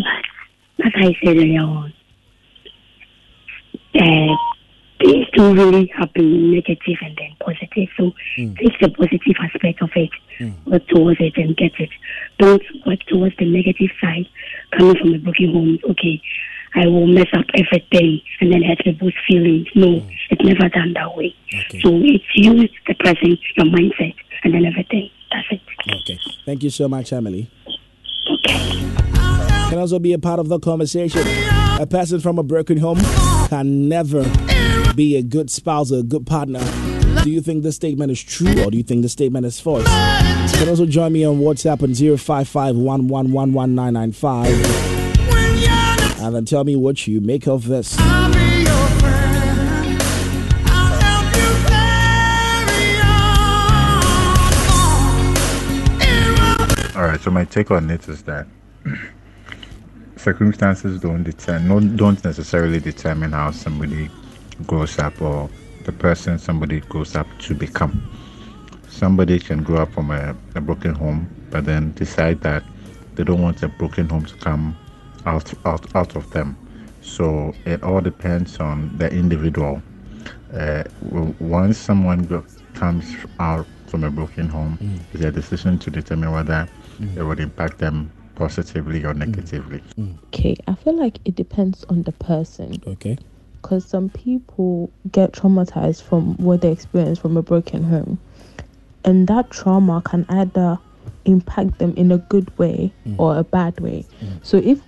[0.76, 1.92] but like I said earlier on,
[3.94, 4.36] uh,
[4.98, 7.88] things do really happen negative and then positive.
[7.96, 8.54] So hmm.
[8.54, 10.70] take the positive aspect of it, hmm.
[10.70, 11.90] work towards it and get it.
[12.38, 14.26] Don't work towards the negative side.
[14.76, 16.20] Coming from a broken home, okay,
[16.74, 19.68] I will mess up everything and then hurt people's feelings.
[19.74, 20.10] No, hmm.
[20.30, 21.34] it's never done that way.
[21.80, 25.10] So it's you, the person, your mindset, and then everything.
[25.30, 25.60] That's it.
[25.86, 26.18] Okay.
[26.44, 27.50] Thank you so much, Emily.
[28.30, 28.80] Okay.
[29.70, 31.22] Can also be a part of the conversation.
[31.80, 32.98] A person from a broken home
[33.48, 34.24] can never
[34.98, 36.58] be a good spouse or a good partner.
[37.22, 39.84] Do you think this statement is true or do you think the statement is false?
[39.84, 42.74] You can also join me on WhatsApp on 055
[46.20, 47.96] and then tell me what you make of this.
[56.96, 57.20] All right.
[57.20, 58.48] So my take on it is that
[60.16, 64.10] circumstances don't determine, don't necessarily determine how somebody
[64.66, 65.48] grows up or
[65.84, 68.02] the person somebody grows up to become.
[68.88, 72.62] Somebody can grow up from a, a broken home, but then decide that
[73.14, 74.76] they don't want a broken home to come
[75.26, 76.56] out out out of them.
[77.00, 79.82] So it all depends on the individual.
[80.52, 80.84] Uh,
[81.40, 82.44] once someone go-
[82.74, 85.00] comes out from a broken home, mm.
[85.12, 87.16] it's their decision to determine whether mm.
[87.16, 89.26] it would impact them positively or mm.
[89.26, 89.82] negatively.
[90.26, 92.80] Okay, I feel like it depends on the person.
[92.86, 93.18] Okay.
[93.60, 98.18] Because some people get traumatized from what they experience from a broken home.
[99.04, 100.78] And that trauma can either
[101.24, 103.18] impact them in a good way mm.
[103.18, 104.04] or a bad way.
[104.20, 104.44] Mm.
[104.44, 104.80] So if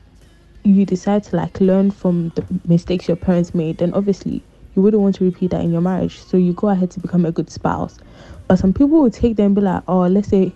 [0.62, 4.42] you decide to like learn from the mistakes your parents made, then obviously
[4.74, 6.18] you wouldn't want to repeat that in your marriage.
[6.18, 7.98] So you go ahead to become a good spouse.
[8.46, 10.52] But some people will take them and be like, oh, let's say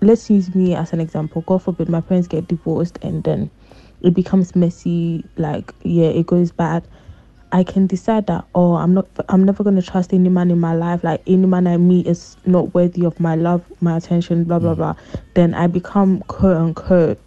[0.00, 1.42] let's use me as an example.
[1.42, 3.50] God forbid my parents get divorced and then
[4.02, 6.86] it becomes messy, like yeah, it goes bad.
[7.52, 10.74] I can decide that oh I'm not I'm never gonna trust any man in my
[10.74, 14.58] life, like any man I meet is not worthy of my love, my attention, blah
[14.58, 14.78] blah mm.
[14.78, 14.94] blah.
[15.34, 17.20] Then I become quote unquote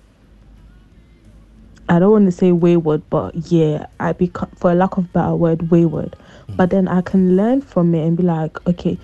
[1.87, 5.35] I don't want to say wayward, but yeah, I become for a lack of better
[5.35, 6.15] word, wayward.
[6.47, 6.57] Mm.
[6.57, 8.97] But then I can learn from it and be like, okay,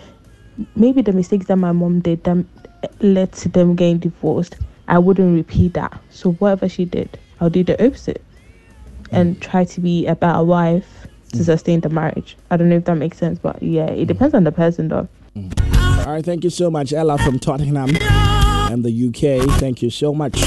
[0.75, 2.47] maybe the mistakes that my mom did them
[2.99, 4.57] led to them getting divorced.
[4.87, 5.99] I wouldn't repeat that.
[6.11, 8.23] So whatever she did, I'll do the opposite
[9.11, 11.45] and try to be a better wife to mm.
[11.45, 12.37] sustain the marriage.
[12.51, 14.07] I don't know if that makes sense, but yeah, it mm.
[14.07, 15.07] depends on the person though.
[15.35, 16.05] Mm.
[16.05, 17.89] All right, thank you so much, Ella from Tottenham
[18.71, 19.49] and the UK.
[19.59, 20.39] Thank you so much.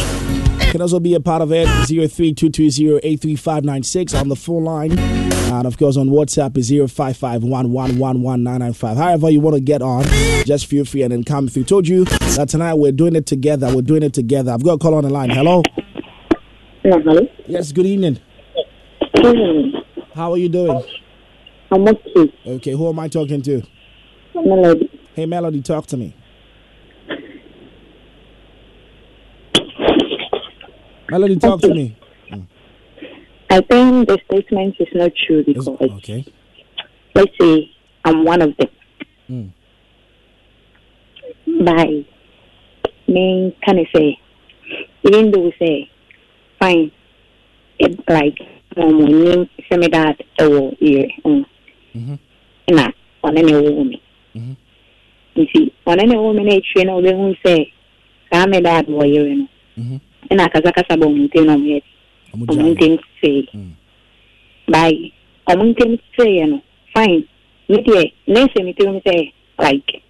[0.70, 4.98] Can also be a part of it 0322083596 on the full line.
[4.98, 8.96] And of course on WhatsApp is 0551111995.
[8.96, 10.04] However you want to get on,
[10.44, 11.64] just feel free and then come through.
[11.64, 13.74] Told you that tonight we're doing it together.
[13.74, 14.52] We're doing it together.
[14.52, 15.30] I've got a call on the line.
[15.30, 15.62] Hello?
[16.82, 17.26] hello.
[17.46, 18.20] Yes, good evening.
[20.14, 20.82] How are you doing?
[21.70, 22.32] I'm okay.
[22.46, 23.62] Okay, who am I talking to?
[24.34, 24.90] Melody.
[25.14, 26.14] Hey Melody, talk to me.
[31.10, 31.96] Melody, talk to me.
[33.50, 36.24] I think the statement is not true because Okay.
[37.14, 37.70] let's say
[38.04, 38.68] I'm one of them.
[39.30, 39.50] Mm.
[41.64, 42.04] By
[43.08, 44.18] me, can I say,
[45.04, 45.90] even though we say,
[46.60, 46.92] fine,
[47.78, 48.38] it, like,
[48.78, 51.44] um, we name some of that, oh, yeah, um,
[52.70, 52.88] na
[53.24, 54.00] ɔne ne wo me
[55.36, 57.70] nti ɔne ne wo me no akyire no wobɛhu sɛ
[58.32, 59.46] saa me dad wɔyere no
[60.30, 61.82] ɛna akasakasa bɔ ɔmo ntam na ɔmoyɛ
[62.34, 63.48] ɔmo ntam see
[64.68, 64.92] by
[65.48, 66.62] ɔmo ntam seeɛ no
[66.94, 67.24] fine
[67.68, 70.02] me deɛ ne nsɛ me tirim sɛ like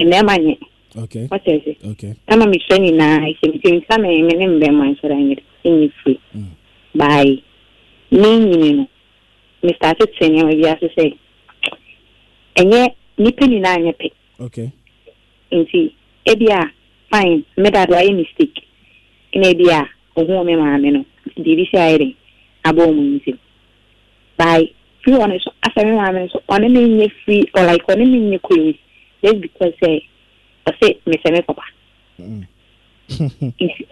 [0.00, 0.56] mmarima nyɛ
[0.98, 1.28] Okay.
[1.28, 2.14] wɔkyerɛ sɛ Okay.
[2.28, 6.18] ama mehwɛ nyinaa ɛhyɛ me tirim sa me me ne mbɛma nsɔre anyɛ ɛnyɛ firi
[6.94, 7.24] by
[8.10, 8.86] ne nyini no
[9.62, 11.14] mestarte te nneɛma bi ase sɛ
[12.56, 14.70] ɛnyɛ nnipa nyinaa nyɛ pɛ Okay.
[15.52, 15.92] nti
[16.26, 16.60] ebi a
[17.10, 18.62] fine me dad wayɛ mistake.
[19.34, 21.04] Ɛna ebi a ohun me maame no.
[21.38, 22.14] Biribi si ayɛ de
[22.64, 23.38] abɔ ɔmo nsam
[24.36, 24.60] by
[25.02, 28.04] firi ɔno so asa me maame no so ɔne me nyɛ free or like ɔne
[28.10, 28.74] me nyɛ close
[29.22, 30.02] just because sɛ
[30.66, 31.62] ɔsɛ mesɛ me papa.
[33.08, 33.86] Nti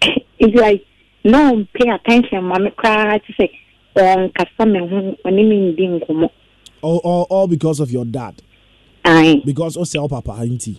[0.40, 0.84] nti like
[1.30, 2.70] na ɔn pay attention ma mi
[3.26, 3.46] ti sɛ
[3.96, 5.86] ɔn kasa mi ho mi n di
[6.82, 8.34] all all all because of your dad.
[9.04, 10.78] ayi because o sɛ ɔ papa nti.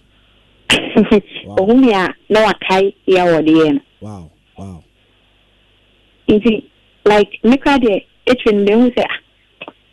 [1.60, 4.84] ohun mi a na wa kae ya wɔ de yɛ wow wow.
[6.30, 6.64] nti
[7.06, 9.20] like mi koraa deɛ etwa ne mu sɛ ah,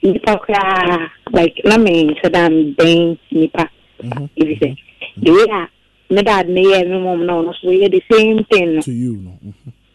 [0.03, 3.69] nipa koraa like na mi n sɛ daa mi nipa.
[4.03, 4.77] Mhm, ebi sɛ mhm,
[5.17, 5.25] mhm.
[5.25, 5.69] the way a
[6.15, 8.81] mi dad ne yɛ mi mɔm na ɔno so yɛ the same thing.
[8.83, 9.33] to you no.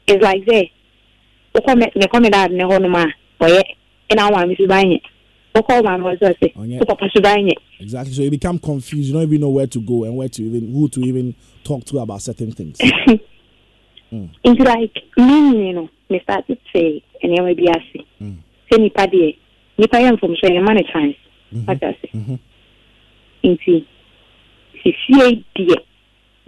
[0.09, 0.69] It's like sɛ
[1.55, 3.05] wokɔ me dad ne hɔ nom a
[3.41, 3.61] ɔyɛ
[4.09, 4.99] ɛna wa me so ban yɛ
[5.55, 6.79] wokɔ ma me hɔ sɛ sɛ Ɔnyɛ.
[6.79, 8.13] wo papa so ban yɛ exactly.
[8.13, 9.07] So you become confused.
[9.07, 11.33] You don't even know where to go and where to even who to even
[11.63, 12.77] talk to about certain things.
[14.11, 14.27] Mm.
[14.43, 18.03] nti like me no me start sɛ nneɛma bi ase
[18.71, 19.35] sɛ nipa deɛ
[19.77, 21.15] nipa yɛ mfomso yɛma no chance
[21.67, 22.39] wate ase
[23.43, 23.85] nti
[24.81, 25.75] sesie deɛ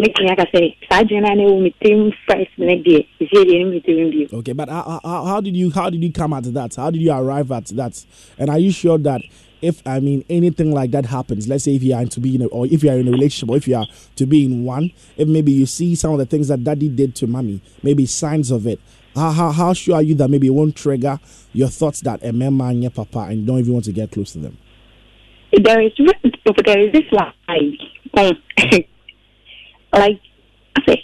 [0.02, 3.58] mɛtumi aka sɛ saa adwene no a na ɛwɔ me first ne deɛ sesie deɛ
[3.60, 6.34] ne me tirim bio Okay, but how, how, how did you how did you come
[6.34, 6.76] at that?
[6.76, 8.04] How did you arrive at that?
[8.38, 9.22] And are you sure that
[9.62, 12.42] if I mean anything like that happens, let's say if you are to be in
[12.42, 13.86] a, or if you are in a relationship or if you are
[14.16, 17.16] to be in one, if maybe you see some of the things that daddy did
[17.16, 18.80] to mommy, maybe signs of it.
[19.16, 21.20] How, how, how sure are you that maybe it won't trigger
[21.54, 24.12] your thoughts that a man and your papa and you don't even want to get
[24.12, 24.58] close to them?
[25.52, 25.92] there is
[26.66, 27.78] there is this line
[28.18, 28.32] um,
[29.94, 30.20] like
[30.86, 31.00] said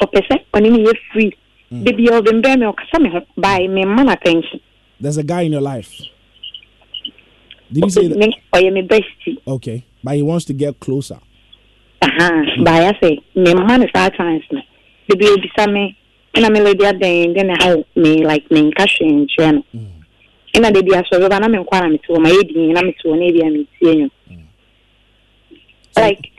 [0.00, 1.32] ɔpɛ sɛ ɔne me yɛ free
[1.70, 4.60] da bia ɔbɛmbɛn me ɔkasa me ho by me mma no attention
[5.00, 5.90] There's a guy in your life.
[7.72, 8.18] Did you say that?
[8.52, 11.18] Ɔyɛ me bestie Okay, but he wants to get closer.
[12.02, 12.28] aha
[12.64, 14.60] baayɛ sɛ me mma no saa chance no
[15.08, 15.96] da bia obisa me
[16.34, 19.62] ɛna me lady adɛn de ne haw me like menka hwee nkyerɛ no
[20.54, 22.80] ɛna da bia sɛ ɔbɛba na menkɔ a na mete hɔ ma yɛ din na
[22.82, 24.10] mete hɔ na ebia metie nwom
[25.96, 26.29] like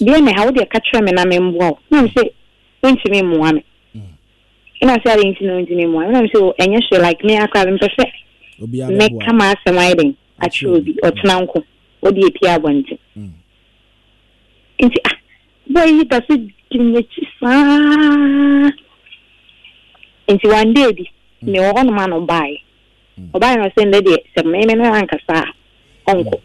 [0.00, 1.78] deɛ ne ha wodeɛ ka kyerɛ me na memboa wo.
[1.90, 2.22] Na me sɛ
[2.82, 3.62] wontumi mmoa me.
[4.82, 6.12] Ɛna sɛ ade nti na wontumi mmoa me.
[6.12, 8.04] Na me sɛ "Oh, ɛnyɛ hwɛ like me akora mempɛ sɛ
[8.98, 10.92] mɛka ma asɛm ayɛ den akyerɛ obi.
[11.02, 11.64] ɔtena nko
[12.02, 12.98] wode ɛpie abɔnten.
[14.82, 15.16] Nti ah
[15.72, 18.70] bɔɔ yi da so di m'akyi saa.
[20.28, 21.04] Nti one day bi
[21.44, 22.58] mewɔ hɔnom a no ɔbaeɛ.
[23.32, 25.44] Ɔbaeɛ no sɛ ndɛ deɛ sɛ meme no ankasa
[26.06, 26.38] a ɔnkɔ.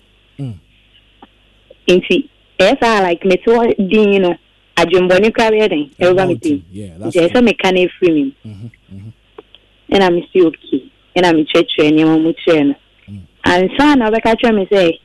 [1.87, 2.27] Nti
[2.63, 4.35] ɛyɛ saa like mete hɔ din no
[4.77, 6.63] adwembɔne kora bɛyɛ den ɛbɛba me tim
[6.99, 9.11] nti ɛyɛ sɛ meka no afiri me mu
[9.91, 10.83] ɛna mesi okay
[11.15, 12.75] ɛna mekyerɛkyerɛ nneɛma mu kyerɛ no
[13.43, 14.99] ansa na ɔbɛka kyerɛ me sɛ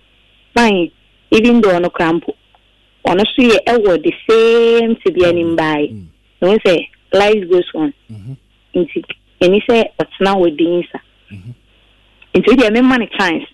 [0.55, 0.91] fine
[1.33, 2.35] even though ɔno kora mpo
[3.07, 5.91] ɔno so yɛ ɛwɔ the same te bi anim baeɛ
[6.41, 7.93] na ɔhu sɛ life goes on.
[8.75, 9.03] Nti
[9.41, 10.99] ɛni sɛ ɔtena wɔ din sa
[12.35, 13.45] nti wodeɛ mema no chance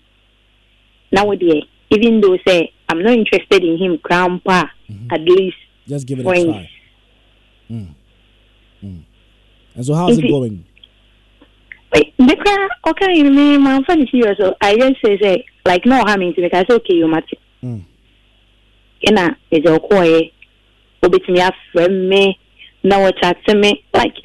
[1.11, 5.07] na wodeɛ even though say I'm not interested in him, grandpa, mm-hmm.
[5.11, 5.57] at least
[5.87, 6.41] just give it points.
[6.41, 6.69] a try.
[7.71, 7.87] Mm.
[8.83, 9.03] Mm.
[9.75, 10.65] And so how's it, going?
[11.93, 14.37] Wait, because okay, you mean my friend is serious.
[14.39, 16.49] So I just say say like no harming to me.
[16.53, 17.33] I say okay, you match.
[17.63, 17.83] Mm.
[19.07, 20.31] Ena is your koi.
[21.01, 22.39] Obetumi afre me
[22.83, 24.15] now na chat to me like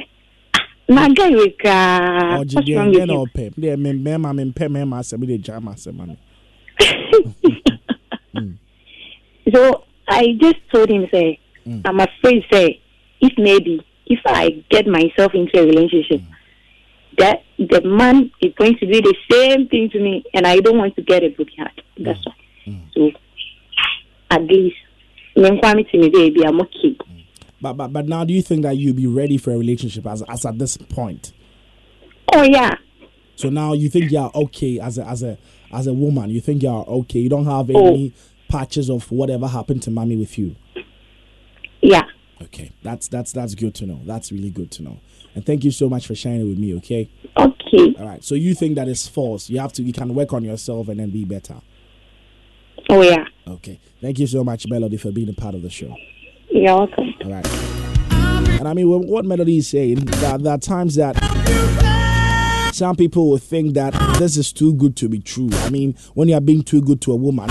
[0.88, 3.16] na guy me, me, Ɔgye me, me,
[3.56, 3.92] me, me.
[3.92, 6.16] mmɛma mmɛma asɛm de gya ama asɛm ano.
[9.52, 11.82] So I just told him, say, mm.
[11.84, 12.80] I'm afraid, say,
[13.20, 16.30] if maybe if I get myself into a relationship, mm.
[17.18, 20.78] that the man is going to do the same thing to me, and I don't
[20.78, 21.80] want to get a broken heart.
[21.98, 22.26] That's mm.
[22.66, 22.84] why.
[22.94, 23.10] So
[24.30, 24.76] at least,
[25.34, 26.98] when Kwame to me, baby, I'm okay.
[27.60, 30.22] But, but but now, do you think that you'll be ready for a relationship as
[30.28, 31.32] as at this point?
[32.32, 32.76] Oh yeah,
[33.38, 35.38] So now you think you're okay as a as a
[35.72, 36.30] as a woman.
[36.30, 37.18] You think you're okay.
[37.20, 37.88] You don't have Oh.
[37.88, 38.12] any
[38.48, 40.56] patches of whatever happened to mommy with you.
[41.82, 42.04] yeah.
[42.40, 44.00] Okay, that's that's that's good to know.
[44.06, 44.98] That's really good to know.
[45.34, 46.72] And thank you so much for sharing it with me.
[46.76, 47.10] Okay.
[47.36, 47.94] Okay.
[47.98, 48.22] All right.
[48.22, 49.50] So you think that is false?
[49.50, 49.82] You have to.
[49.82, 51.56] You can work on yourself and then be better.
[52.88, 53.24] Oh yeah.
[53.46, 53.80] Okay.
[54.00, 55.94] Thank you so much, Melody, for being a part of the show.
[56.48, 57.12] You're welcome.
[57.24, 57.46] All right.
[58.60, 61.16] And I mean, what Melody is saying, that there are times that
[62.78, 65.48] some people will think that this is too good to be true.
[65.52, 67.48] I mean, when you are being too good to a woman,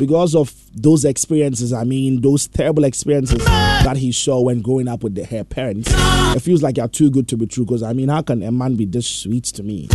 [0.00, 5.04] because of those experiences, I mean, those terrible experiences that he saw when growing up
[5.04, 7.64] with the, her parents, it feels like you're too good to be true.
[7.64, 9.86] Because, I mean, how can a man be this sweet to me?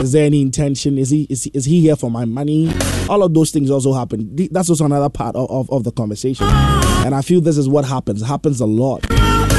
[0.00, 0.98] Is there any intention?
[0.98, 2.72] Is he is he, is he here for my money?
[3.08, 4.34] All of those things also happen.
[4.50, 6.48] That's also another part of, of, of the conversation.
[6.48, 8.22] And I feel this is what happens.
[8.22, 9.08] It happens a lot.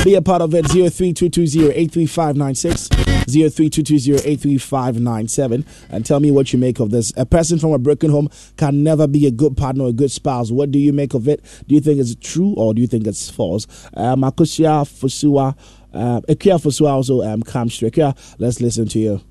[0.04, 0.66] Be a part of it.
[0.66, 7.12] 0322083596, 0322083597, and tell me what you make of this.
[7.18, 10.12] A person from a broken home can never be a good partner or a good
[10.12, 10.52] spouse.
[10.52, 11.44] What do you make of it?
[11.68, 13.68] Do you think it's true or do you think it's false?
[13.96, 15.56] Um, Makusia Fusua,
[15.94, 18.16] Ekia Fusua also um, comes to Ekia.
[18.40, 19.22] Let's listen to you.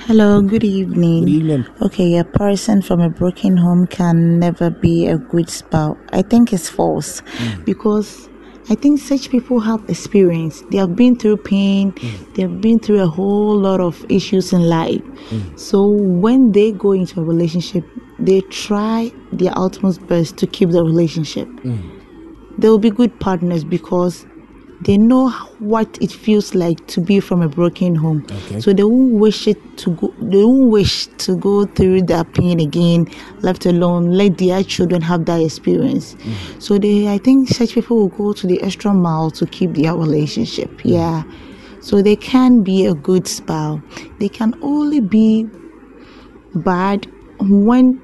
[0.00, 1.26] Hello, good evening.
[1.26, 1.66] Good evening.
[1.82, 5.98] Okay, a person from a broken home can never be a good spouse.
[6.12, 7.20] I think it's false
[7.66, 8.27] because
[8.70, 10.62] I think such people have experience.
[10.70, 12.34] They have been through pain, mm.
[12.34, 15.00] they have been through a whole lot of issues in life.
[15.30, 15.58] Mm.
[15.58, 17.84] So when they go into a relationship,
[18.18, 21.48] they try their utmost best to keep the relationship.
[21.48, 21.98] Mm.
[22.58, 24.26] They will be good partners because
[24.82, 28.24] they know what it feels like to be from a broken home.
[28.30, 28.60] Okay.
[28.60, 30.14] So they won't wish it to go.
[30.20, 33.08] They won't wish to go through that pain again.
[33.40, 36.14] Left alone, let their children have that experience.
[36.14, 36.62] Mm.
[36.62, 39.96] So they, I think, such people will go to the extra mile to keep their
[39.96, 40.70] relationship.
[40.78, 40.82] Mm.
[40.84, 41.22] Yeah.
[41.80, 43.80] So they can be a good spouse.
[44.20, 45.48] They can only be
[46.54, 47.06] bad
[47.40, 48.00] when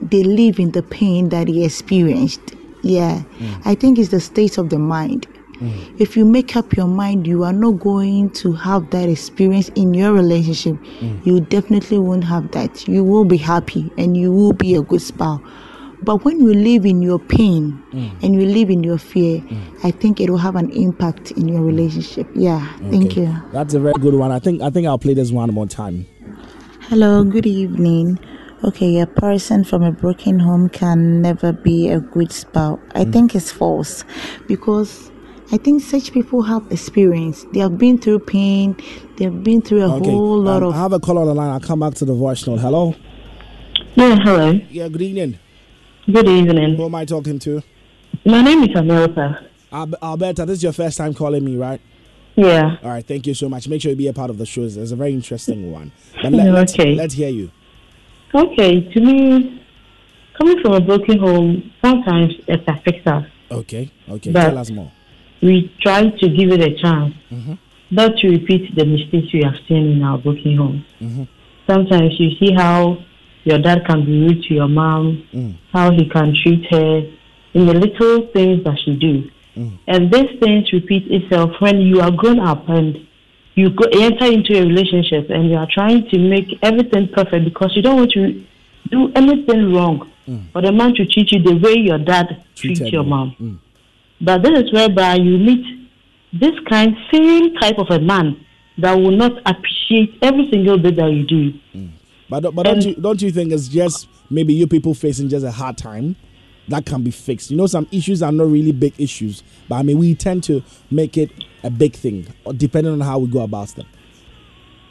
[0.00, 2.54] they live in the pain that he experienced.
[2.82, 3.22] Yeah.
[3.38, 3.62] Mm.
[3.64, 5.26] I think it's the state of the mind.
[5.64, 6.00] Mm.
[6.00, 9.94] If you make up your mind you are not going to have that experience in
[9.94, 11.26] your relationship, mm.
[11.26, 12.86] you definitely won't have that.
[12.86, 15.40] You will be happy and you will be a good spouse.
[16.02, 18.22] But when you live in your pain mm.
[18.22, 19.42] and you live in your fear,
[19.82, 22.28] I think it will have an impact in your relationship.
[22.34, 22.66] Yeah.
[22.90, 23.34] Thank you.
[23.52, 24.30] That's a very good one.
[24.30, 26.06] I think I think I'll play this one more time.
[26.88, 28.18] Hello, good evening.
[28.64, 32.80] Okay, a person from a broken home can never be a good spouse.
[32.94, 34.04] I think it's false
[34.46, 35.10] because
[35.52, 37.44] I think such people have experience.
[37.52, 38.76] They have been through pain.
[39.16, 40.74] They have been through a whole lot um, of.
[40.74, 41.50] I have a call on the line.
[41.50, 42.60] I'll come back to the voice note.
[42.60, 42.94] Hello.
[43.94, 44.52] Yeah, hello.
[44.70, 44.88] Yeah.
[44.88, 45.38] Good evening.
[46.06, 46.76] Good evening.
[46.76, 47.62] Who am I talking to?
[48.24, 49.46] My name is America.
[49.72, 51.80] Alberta, this is your first time calling me, right?
[52.36, 52.76] Yeah.
[52.82, 53.06] All right.
[53.06, 53.68] Thank you so much.
[53.68, 54.62] Make sure you be a part of the show.
[54.62, 55.92] It's a very interesting one.
[56.22, 56.94] But let, let's, Okay.
[56.94, 57.50] let's hear you.
[58.34, 59.62] Okay, to me,
[60.36, 63.24] coming from a broken home, sometimes it affects us.
[63.50, 63.90] Okay.
[64.08, 64.32] Okay.
[64.32, 64.90] But- Tell us more.
[65.44, 67.58] We try to give it a chance, Mhm.
[67.90, 70.78] not to repeat the mistakes we have seen in our broken home.
[71.02, 71.26] Mhm.
[71.70, 72.78] Sometimes you see how
[73.44, 75.52] your dad can be rude to your mom, Mm.
[75.76, 77.02] how he can treat her
[77.56, 79.14] in the little things that she do.
[79.56, 79.70] Mm.
[79.86, 82.90] And these things repeat itself when you are grown up and
[83.54, 87.70] you go, enter into a relationship and you are trying to make everything perfect because
[87.76, 88.24] you don't want to
[88.90, 89.96] do anything wrong
[90.52, 92.26] for the man to treat you the way your dad
[92.56, 93.10] treats your you.
[93.14, 93.60] mom.
[94.20, 94.24] Mm.
[94.26, 95.64] But this is whereby you meet
[96.32, 98.44] this kind, same type of a man
[98.78, 101.52] that will not appreciate every single bit that you do.
[102.28, 105.44] But don't- but don't you don't you think it's just maybe you people facing just
[105.44, 106.16] a hard time
[106.68, 107.50] that can be fixed?
[107.50, 110.62] You know, some issues are not really big issues, but I mean we tend to
[110.90, 111.30] make it
[111.62, 113.86] a big thing, depending on how we go about them.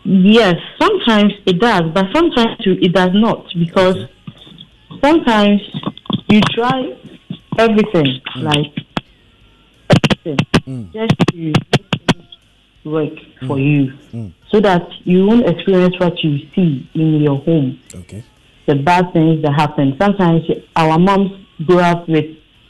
[0.06, 3.98] Yes, sometimes it does, but sometimes too, it does not because
[5.04, 5.62] sometimes
[6.30, 6.94] you try
[7.58, 8.74] everything, like
[10.26, 10.94] everything, mm.
[10.94, 11.54] just to
[12.90, 13.14] work
[13.48, 13.64] for mm.
[13.64, 14.34] you, mm.
[14.52, 17.80] so that you won't experience what you see in your home.
[17.94, 18.24] Okay.
[18.68, 19.96] The bad things that happen.
[20.00, 20.44] Sometimes
[20.76, 21.32] our moms
[21.66, 22.26] grow up with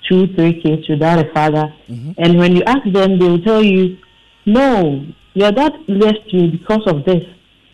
[0.10, 2.12] two, three kids without a father, mm-hmm.
[2.18, 3.98] and when you ask them, they will tell you,
[4.46, 7.24] "No, your dad left me because of this,"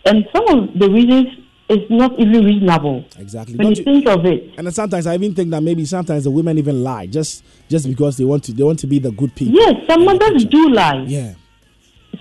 [0.06, 1.28] and some of the reasons
[1.70, 3.06] is not even reasonable.
[3.18, 3.56] Exactly.
[3.56, 6.32] When Don't you think of it, And sometimes I even think that maybe sometimes the
[6.32, 9.34] women even lie just just because they want to they want to be the good
[9.36, 9.54] people.
[9.54, 11.04] yes, some mothers do lie.
[11.08, 11.34] Yeah.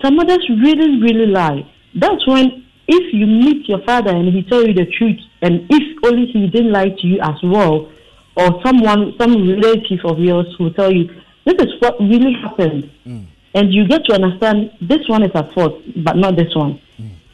[0.03, 1.69] Some mothers really, really lie.
[1.95, 5.97] That's when if you meet your father and he tell you the truth, and if
[6.05, 7.91] only he didn't lie to you as well,
[8.35, 11.05] or someone, some relative of yours will tell you,
[11.45, 13.25] this is what really happened, mm.
[13.55, 16.81] and you get to understand this one is at fault, but not this one,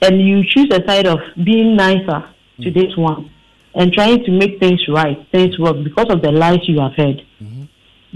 [0.02, 2.30] and you choose a side of being nicer
[2.62, 2.74] to mm.
[2.74, 3.32] this one,
[3.74, 7.22] and trying to make things right, things work because of the lies you have heard.
[7.42, 7.64] Mm-hmm.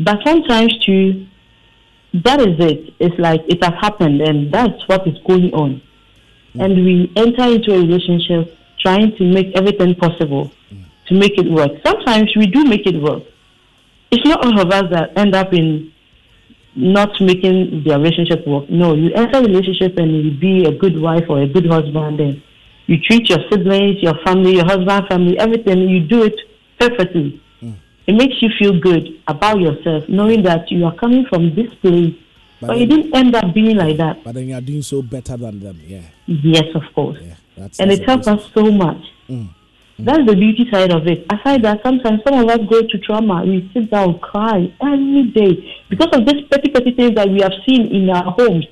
[0.03, 1.27] But sometimes too,
[2.13, 2.93] that is it.
[2.99, 5.81] It's like it has happened, and that's what is going on.
[6.55, 6.65] Mm.
[6.65, 10.83] And we enter into a relationship trying to make everything possible mm.
[11.07, 11.71] to make it work.
[11.85, 13.23] Sometimes we do make it work.
[14.11, 15.93] It's not all of us that end up in
[16.75, 18.69] not making the relationship work.
[18.69, 22.19] No, you enter a relationship and you be a good wife or a good husband,
[22.19, 22.41] and
[22.87, 25.89] you treat your siblings, your family, your husband, family, everything.
[25.89, 26.39] You do it
[26.79, 27.41] perfectly.
[28.07, 32.15] It makes you feel good about yourself, knowing that you are coming from this place,
[32.59, 34.23] But but, you didn't end up being like that.
[34.23, 35.79] But then you are doing so better than them.
[35.85, 36.01] Yeah.
[36.25, 37.19] Yes, of course.
[37.55, 38.97] That's, and that's it helps us so much.
[39.29, 39.49] Mm.
[40.01, 41.25] That's the beauty side of it.
[41.31, 43.43] Aside that, sometimes some of us go to trauma.
[43.45, 47.51] We sit down, cry every day because of these petty, petty things that we have
[47.67, 48.65] seen in our homes.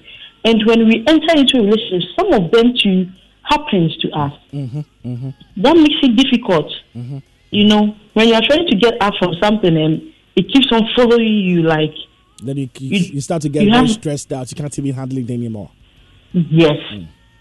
[0.46, 3.08] And when we enter into a relationship, some of them too
[3.44, 4.34] happens to us.
[4.54, 4.80] Mm-hmm.
[5.06, 5.62] Mm-hmm.
[5.64, 6.72] That makes it difficult.
[6.96, 7.18] Mm-hmm.
[7.52, 10.88] You know, when you are trying to get out from something and it keeps on
[10.96, 11.94] following you, like
[12.42, 14.50] Then you, you, you start to get very have- stressed out.
[14.52, 15.72] You can't even handle it anymore.
[16.34, 16.78] Yes.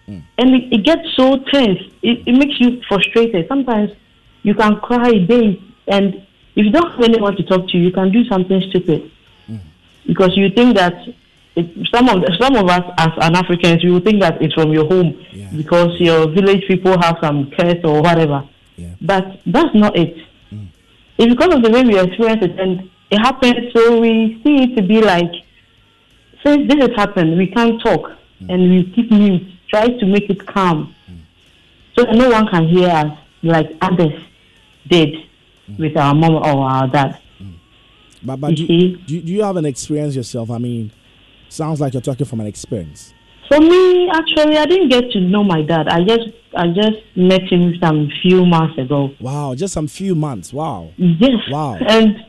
[0.09, 0.23] Mm.
[0.39, 1.81] and it, it gets so tense.
[2.03, 3.49] It, it makes you frustrated.
[3.49, 3.91] Sometimes
[4.43, 6.15] you can cry days, and
[6.55, 9.11] if you don't have anyone to talk to, you can do something stupid
[9.49, 9.61] mm.
[10.07, 10.95] because you think that
[11.57, 14.55] it, some of the, some of us as an Africans, you will think that it's
[14.55, 15.25] from your home
[15.57, 18.49] because your village people have some curse or whatever.
[19.01, 20.17] But that's not it.
[20.53, 20.69] Mm.
[21.19, 23.73] It's because of the way we experience it, and it happens.
[23.73, 25.33] So we see it to be like,
[26.45, 28.13] since this has happened, we can't talk,
[28.49, 30.95] and we keep mute, try to make it calm,
[31.97, 34.13] so no one can hear us like others
[34.89, 35.15] did
[35.79, 37.19] with our mom or our dad.
[38.23, 40.51] But, but do, do, you- do you have an experience yourself?
[40.51, 40.91] I mean,
[41.49, 43.13] sounds like you're talking from an experience.
[43.49, 45.87] For me, actually, I didn't get to know my dad.
[45.89, 49.11] I just I just met him some few months ago.
[49.21, 50.53] Wow, just some few months.
[50.53, 50.91] Wow.
[50.97, 51.39] Yes.
[51.49, 51.77] Wow.
[51.77, 52.25] And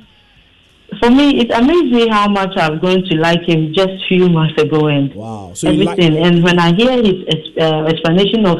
[0.99, 4.61] for me, it amazed me how much I'm going to like him just few months
[4.61, 5.51] ago and wow.
[5.53, 6.23] So you like- everything.
[6.25, 7.17] and when I hear his
[7.59, 8.57] uh, explanation of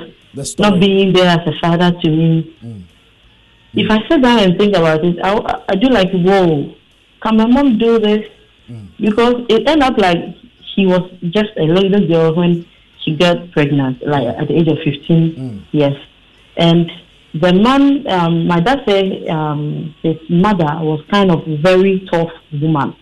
[0.60, 2.82] not being there as a father to me, Mm.
[3.74, 6.74] if I sit down and think about it, I, I do like, whoa,
[7.22, 8.26] can my mom do this?
[8.70, 8.88] Mm.
[9.00, 10.18] Because it ended up like
[10.76, 12.66] she was just a little girl when
[13.04, 15.62] she got pregnant, like at the age of 15 Mm.
[15.72, 15.96] yes.
[16.58, 16.92] And
[17.34, 22.95] the man, um, my dad said um, his mother was kind of very tough woman.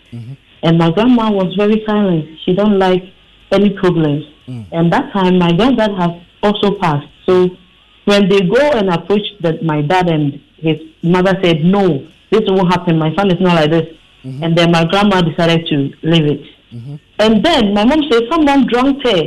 [0.63, 2.39] And my grandma was very silent.
[2.43, 3.03] She don't like
[3.51, 4.25] any problems.
[4.71, 6.11] And that time, my granddad has
[6.43, 7.07] also passed.
[7.25, 7.49] So
[8.05, 12.71] when they go and approach that my dad and his mother said, no, this won't
[12.71, 12.97] happen.
[12.99, 13.87] My son is not like this.
[14.43, 16.41] And then my grandma decided to leave it.
[17.19, 19.23] And then my mom said someone drunk her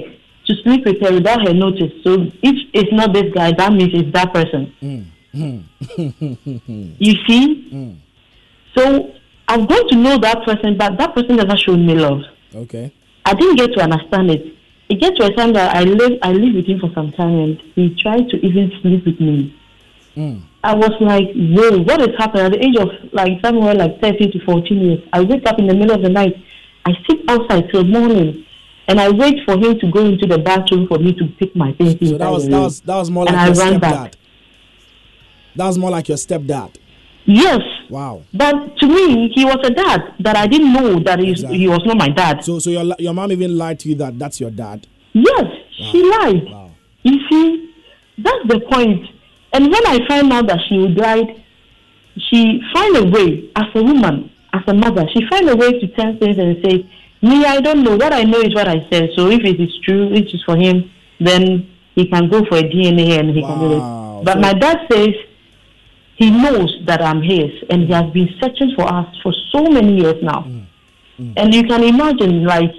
[0.49, 1.93] to sleep with her without her notice.
[2.03, 4.73] So if it's not this guy, that means it's that person.
[4.83, 6.95] Mm, mm.
[6.99, 7.71] You see?
[7.73, 7.97] Mm.
[8.77, 9.13] So
[9.47, 12.23] I've got to know that person, but that person never showed me love.
[12.55, 12.93] Okay.
[13.25, 14.55] I didn't get to understand it.
[14.89, 17.35] It gets to a time that I live I lived with him for some time
[17.39, 19.55] and he tried to even sleep with me.
[20.17, 20.43] Mm.
[20.65, 22.47] I was like, whoa, what is happening?
[22.47, 25.67] At the age of like somewhere like 13 to 14 years, I wake up in
[25.67, 26.35] the middle of the night.
[26.87, 28.47] I sit outside till morning
[28.89, 31.73] and I wait for him to go into the bathroom for me to pick my
[31.73, 31.93] things.
[31.93, 33.73] So inside that was the that was that was more and like I your ran
[33.75, 33.81] stepdad.
[33.81, 34.13] back.
[35.57, 36.77] That was more like your stepdad.
[37.27, 37.61] Yes.
[37.91, 38.23] Wow.
[38.33, 41.83] But to me, he was a dad that I didn't know that he's, he was
[41.85, 42.43] not my dad.
[42.45, 44.87] So so your your mom even lied to you that that's your dad.
[45.13, 46.45] Yes, she lied.
[46.45, 46.71] Wow.
[47.03, 47.75] You see,
[48.19, 49.07] that's the point.
[49.53, 51.43] And when I find out that she lied,
[52.17, 55.89] she find a way as a woman, as a mother, she find a way to
[55.89, 56.89] turn things and say,
[57.23, 57.97] "Me, I don't know.
[57.97, 59.11] What I know is what I said.
[59.17, 60.91] So if it is true, it is for him.
[61.21, 64.87] Then he can go for a DNA and he can do it." But my dad
[64.91, 65.15] says
[66.17, 70.01] he knows that I'm his, and he has been searching for us for so many
[70.01, 70.41] years now.
[70.43, 70.67] Mm.
[71.21, 71.33] Mm.
[71.37, 72.75] And you can imagine, like,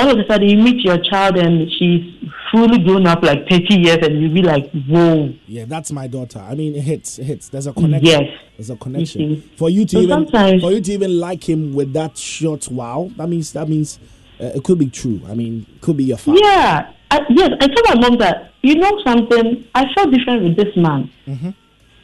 [0.00, 2.14] all of a sudden you meet your child and she's
[2.50, 5.32] fully grown up, like 30 years, and you'll be like, whoa.
[5.46, 6.40] Yeah, that's my daughter.
[6.40, 7.48] I mean, it hits, it hits.
[7.48, 8.06] There's a connection.
[8.06, 8.22] Yes.
[8.56, 9.20] There's a connection.
[9.20, 9.42] You.
[9.56, 12.68] For you to So even sometimes- for you to even like him with that short
[12.68, 13.98] wow, that means that means
[14.40, 15.20] uh, it could be true.
[15.28, 16.40] I mean, it could be your father.
[16.42, 16.92] Yeah.
[17.12, 20.76] I, yes, I told my mom that, you know something, I felt different with this
[20.76, 21.54] man Mhm.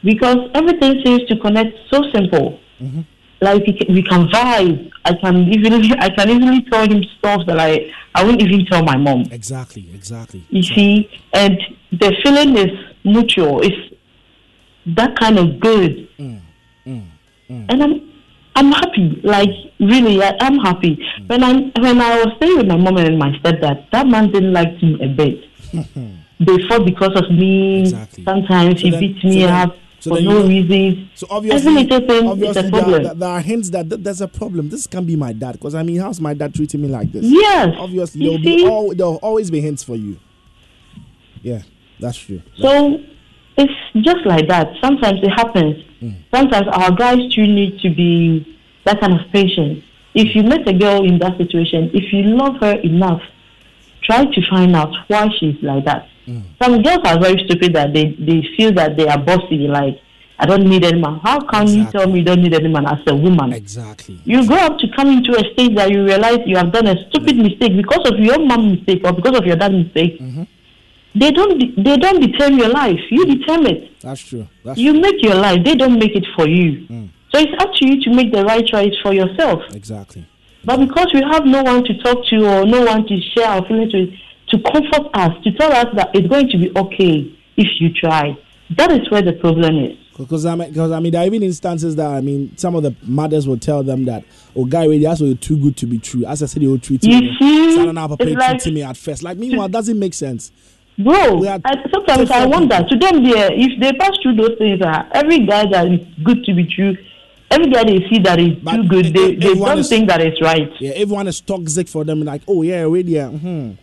[0.03, 2.59] because everything seems to connect so simple.
[2.81, 3.01] Mm-hmm.
[3.41, 4.91] Like we can, we can vibe.
[5.05, 8.83] I can easily, I can easily tell him stuff that I, I wouldn't even tell
[8.83, 9.23] my mom.
[9.31, 10.43] Exactly, exactly.
[10.49, 11.57] You see, and
[11.91, 12.71] the feeling is
[13.03, 13.61] mutual.
[13.61, 13.93] It's
[14.87, 16.41] that kind of good, Mm,
[17.69, 18.11] and I'm
[18.55, 19.21] I'm happy.
[19.23, 20.95] Like really, I, I'm happy.
[21.19, 21.29] Mm.
[21.29, 24.51] When I when I was staying with my mom and my stepdad, that man didn't
[24.53, 25.43] like me a bit.
[26.39, 27.85] they fought because of me.
[28.25, 29.75] Sometimes he then- beat so me then- up
[30.07, 31.09] so for no you reasons.
[31.15, 34.21] So obviously, Every little thing is obviously there, there, there are hints that th- there's
[34.21, 34.69] a problem.
[34.69, 37.25] This can be my dad because I mean, how's my dad treating me like this?
[37.25, 40.19] Yes, Obviously, there'll be all, there'll always be hints for you.
[41.41, 41.61] Yeah,
[41.99, 42.41] that's true.
[42.57, 42.97] So
[43.57, 43.73] it's
[44.05, 44.67] just like that.
[44.81, 45.83] Sometimes it happens.
[45.99, 46.11] Hmm.
[46.33, 49.83] Sometimes our guys too need to be that kind of patient.
[50.13, 53.21] If you meet a girl in that situation, if you love her enough,
[54.03, 56.07] try to find out why she's like that.
[56.61, 59.99] Some girls are very stupid that they, they feel that they are bossy, like,
[60.39, 61.19] I don't need any man.
[61.23, 63.53] How can you tell me you don't need any man as a woman?
[63.53, 64.19] Exactly.
[64.23, 66.95] You grow up to come into a stage that you realize you have done a
[67.09, 70.19] stupid mistake because of your mom's mistake or because of your dad's mistake.
[70.19, 70.43] Mm-hmm.
[71.15, 72.99] They don't de- they don't determine your life.
[73.09, 73.99] You determine it.
[74.01, 74.47] That's true.
[74.63, 75.63] That's you make your life.
[75.65, 76.85] They don't make it for you.
[76.87, 77.09] Mm.
[77.31, 79.63] So it's up to you to make the right choice for yourself.
[79.73, 80.27] Exactly.
[80.63, 83.65] But because we have no one to talk to or no one to share our
[83.65, 84.09] feelings with,
[84.49, 88.37] to comfort us, to tell us that it's going to be okay if you try,
[88.77, 89.97] that is where the problem is.
[90.17, 92.81] Because I mean, because I mean, there are even instances that I mean, some of
[92.83, 94.23] the mothers will tell them that,
[94.55, 97.03] "Oh, guy, really, that's too good to be true." As I said, they will treat
[97.03, 97.35] You me.
[97.39, 99.21] see, Sana Papa it's like- treating me at first.
[99.21, 100.51] Like meanwhile, doesn't make sense.
[100.97, 101.59] Bro, I,
[101.93, 105.65] sometimes I wonder to them there if they pass through those things, uh, every guy
[105.69, 106.97] that is good to be true,
[107.51, 110.41] every guy they see that is too good, they, they don't is- think that it's
[110.41, 110.71] right.
[110.79, 112.23] Yeah, everyone is toxic for them.
[112.23, 113.11] Like, oh yeah, already.
[113.11, 113.73] Yeah, hmm.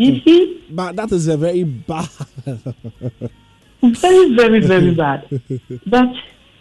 [0.00, 2.08] You see, but that is a very bad.
[3.82, 5.28] very, very, very bad.
[5.86, 6.14] But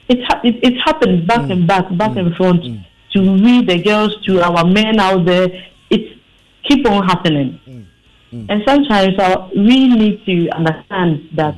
[0.10, 2.86] it's ha- it, it's happened back and back, back and front mm.
[3.14, 5.48] to we the girls, to our men out there.
[5.90, 6.18] It
[6.64, 7.60] keep on happening.
[7.68, 7.86] Mm.
[8.34, 8.46] Mm.
[8.50, 11.56] And sometimes uh, we need to understand that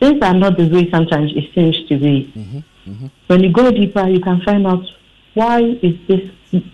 [0.00, 2.32] things are not the way sometimes it seems to be.
[2.36, 2.58] Mm-hmm.
[2.90, 3.06] Mm-hmm.
[3.26, 4.84] When you go deeper, you can find out
[5.34, 6.20] why is this,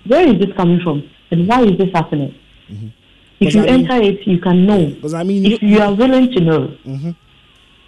[0.06, 2.34] where is this coming from, and why is this happening.
[2.68, 2.88] Mm-hmm.
[3.40, 4.86] If you I mean- enter it, you can know.
[4.86, 6.76] Because I mean, if you are willing to know,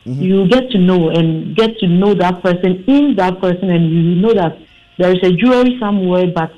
[0.04, 0.20] Mm-hmm.
[0.20, 4.16] you get to know and get to know that person in that person, and you
[4.16, 4.58] know that
[4.98, 6.52] there is a jewelry somewhere, but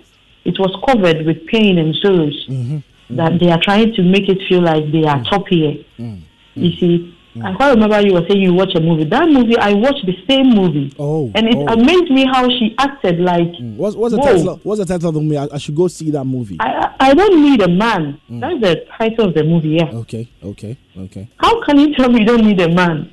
[0.45, 2.47] it was covered with pain and sorrows.
[2.49, 2.79] Mm-hmm.
[3.17, 5.77] That they are trying to make it feel like they are top here.
[5.99, 7.45] You see, Mm.
[7.45, 9.05] I quite remember you were saying you watch a movie.
[9.05, 10.95] That movie, I watched the same movie.
[10.99, 11.73] Oh, and it oh.
[11.73, 13.49] amazed me how she acted like.
[13.61, 13.77] Mm.
[13.77, 14.61] What's, what's the title?
[14.63, 15.39] What's the title of the movie?
[15.39, 16.57] I, I should go see that movie.
[16.61, 18.19] I, I I don't need a man.
[18.31, 18.41] Mm.
[18.41, 19.77] That's the title of the movie.
[19.81, 19.91] Yeah.
[19.93, 21.29] Okay, okay, okay.
[21.37, 23.13] How can you tell me you don't need a man?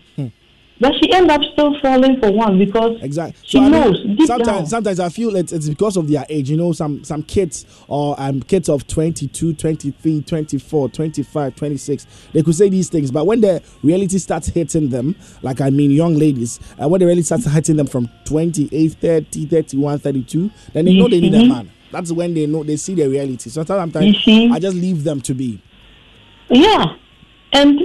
[0.82, 3.40] But she end up still falling for one because exactly.
[3.46, 4.66] she I mean, knows deep sometimes, down.
[4.66, 6.50] sometimes I feel it's, it's because of their age.
[6.50, 12.42] You know, some some kids or um kids of 22, 23, 24, 25, 26, they
[12.42, 16.16] could say these things, but when the reality starts hitting them, like I mean young
[16.16, 20.98] ladies, uh, when the reality starts hitting them from 28, 30, 31, 32, then they
[20.98, 21.48] know they need a Mhm.
[21.48, 21.70] man.
[21.92, 23.52] That's when they know they see the reality.
[23.52, 24.50] So sometimes see?
[24.50, 25.62] I just leave them to be.
[26.50, 26.96] Yeah,
[27.54, 27.80] and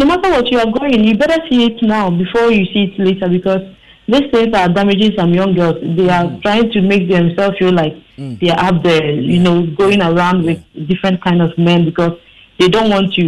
[0.00, 2.98] no matter what you are going, you better see it now before you see it
[2.98, 3.62] later because
[4.08, 5.76] these things are damaging some young girls.
[5.98, 6.42] They are Mm.
[6.42, 8.38] trying to make themselves feel like mm.
[8.40, 12.14] they are up there, you know, going around with different kind of men because
[12.58, 13.24] they don't want to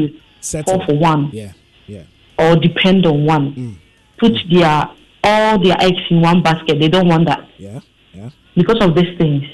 [0.66, 1.52] fall for one Yeah,
[1.86, 2.02] yeah.
[2.38, 3.46] or depend on one.
[3.54, 3.74] Mm.
[4.18, 4.50] Put mm.
[4.58, 4.88] their
[5.24, 6.80] all their eggs in one basket.
[6.80, 7.46] They don't want that.
[7.58, 7.80] Yeah,
[8.12, 8.30] yeah.
[8.56, 9.44] because of these things.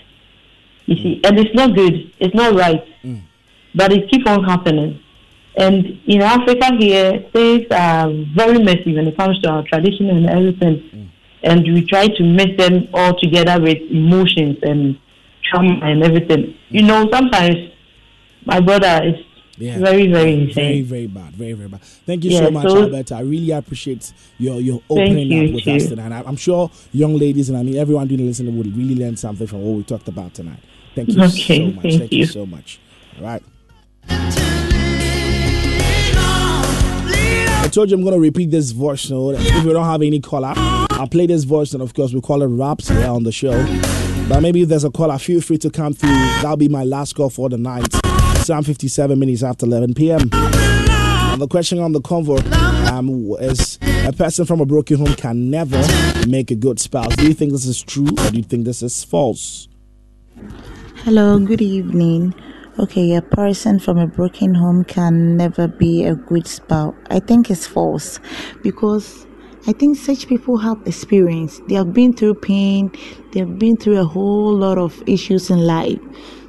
[0.87, 1.95] You see, and it's not good.
[2.19, 2.83] It's not right.
[3.75, 4.99] But it keeps on happening.
[5.59, 10.29] And in Africa here, things are very messy when it comes to our tradition and
[10.31, 10.77] everything.
[10.95, 11.09] Mm.
[11.43, 14.99] And we try to mix them all together with emotions and
[15.43, 16.55] trauma and everything.
[16.71, 17.57] You know, sometimes
[18.45, 19.15] my brother is
[19.59, 19.79] Yeah.
[19.81, 20.85] very, very Very, insane.
[20.85, 21.35] very bad.
[21.35, 21.81] Very, very bad.
[22.07, 23.17] Thank you Yeah, so much, so- Alberta.
[23.17, 25.73] I really appreciate your your opening you, up with too.
[25.73, 26.13] us tonight.
[26.25, 29.49] I'm sure young ladies and I mean everyone doing the listening would really learn something
[29.49, 30.61] from what we talked about tonight.
[30.95, 31.83] Thank you Okay, so much.
[31.99, 32.27] thank you you.
[32.27, 32.79] so much.
[33.19, 34.58] All right.
[37.69, 39.35] I told you I'm going to repeat this voice note.
[39.41, 42.41] If we don't have any caller, I'll play this voice and of course we call
[42.41, 43.53] it raps here on the show.
[44.27, 46.09] But maybe if there's a caller, feel free to come through.
[46.09, 47.87] That'll be my last call for the night.
[47.93, 50.31] It's 57 minutes after 11 p.m.
[50.33, 52.41] And the question on the convo
[52.91, 55.85] um, is a person from a broken home can never
[56.27, 57.15] make a good spouse.
[57.17, 59.69] Do you think this is true or do you think this is false?
[61.05, 62.35] Hello, good evening.
[62.81, 66.95] Okay, a person from a broken home can never be a good spouse.
[67.11, 68.21] I think it's false
[68.63, 69.27] because
[69.67, 71.61] I think such people have experience.
[71.69, 72.93] They have been through pain,
[73.33, 75.99] they have been through a whole lot of issues in life.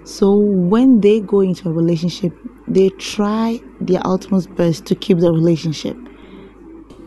[0.04, 2.32] So when they go into a relationship,
[2.68, 5.98] they try their utmost best to keep the relationship.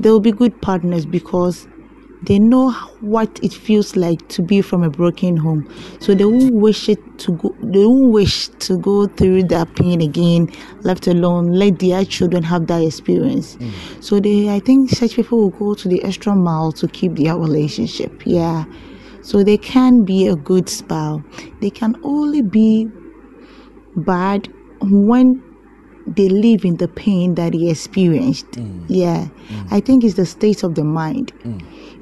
[0.01, 1.68] They will be good partners because
[2.23, 2.70] they know
[3.01, 5.68] what it feels like to be from a broken home.
[6.01, 10.01] So they won't wish it to go they won't wish to go through that pain
[10.01, 10.49] again
[10.83, 13.57] left alone let their children have that experience.
[13.57, 14.03] Mm.
[14.03, 17.37] So they i think such people will go to the extra mile to keep their
[17.37, 18.64] relationship yeah.
[19.23, 21.23] So they can be a good spouse.
[21.61, 22.89] They can only be
[23.95, 24.49] bad
[24.81, 25.41] when
[26.07, 28.51] they live in the pain that he experienced.
[28.53, 28.85] Mm.
[28.89, 29.66] Yeah, mm.
[29.70, 31.33] I think it's the state of the mind.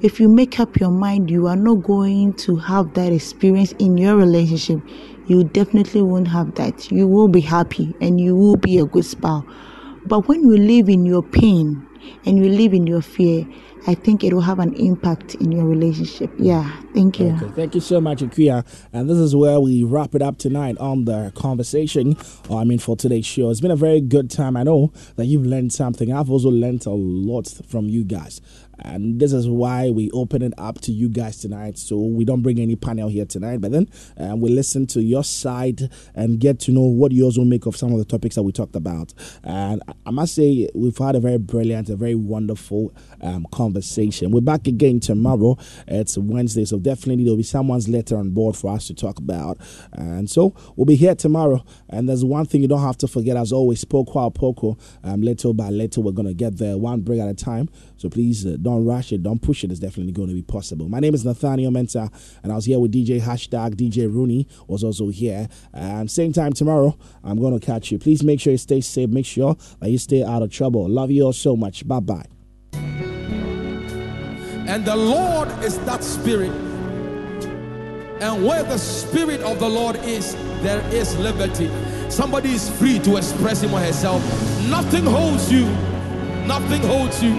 [0.02, 3.98] If you make up your mind you are not going to have that experience in
[3.98, 4.80] your relationship,
[5.26, 6.90] you definitely won't have that.
[6.90, 9.44] You will be happy and you will be a good spouse.
[10.06, 11.86] But when you live in your pain
[12.24, 13.46] and you live in your fear,
[13.86, 16.30] I think it will have an impact in your relationship.
[16.38, 17.28] Yeah, thank you.
[17.42, 18.66] Okay, thank you so much, Akuya.
[18.92, 22.16] And this is where we wrap it up tonight on the conversation.
[22.50, 23.50] uh, I mean, for today's show.
[23.50, 24.56] It's been a very good time.
[24.56, 26.12] I know that you've learned something.
[26.12, 28.40] I've also learned a lot from you guys.
[28.82, 31.78] And this is why we open it up to you guys tonight.
[31.78, 35.24] So we don't bring any panel here tonight, but then um, we listen to your
[35.24, 38.42] side and get to know what you also make of some of the topics that
[38.42, 39.12] we talked about.
[39.44, 44.30] And I must say, we've had a very brilliant, a very wonderful um, conversation.
[44.30, 45.56] We're back again tomorrow.
[45.86, 49.58] It's Wednesday, so definitely there'll be someone's letter on board for us to talk about.
[49.92, 51.64] And so we'll be here tomorrow.
[51.88, 55.22] And there's one thing you don't have to forget, as always, poco a poco, um,
[55.22, 57.68] little by little, we're going to get there one break at a time.
[58.00, 59.70] So please uh, don't rush it, don't push it.
[59.70, 60.88] It's definitely going to be possible.
[60.88, 62.10] My name is Nathaniel Mensah,
[62.42, 65.46] and I was here with DJ hashtag DJ Rooney was also here.
[65.74, 67.98] And same time tomorrow, I'm going to catch you.
[67.98, 69.10] Please make sure you stay safe.
[69.10, 70.88] Make sure that you stay out of trouble.
[70.88, 71.86] Love you all so much.
[71.86, 72.24] Bye bye.
[72.72, 73.12] And
[74.82, 76.52] the Lord is that spirit.
[78.22, 81.70] And where the spirit of the Lord is, there is liberty.
[82.08, 84.22] Somebody is free to express him or herself.
[84.70, 85.66] Nothing holds you.
[86.46, 87.34] Nothing holds you.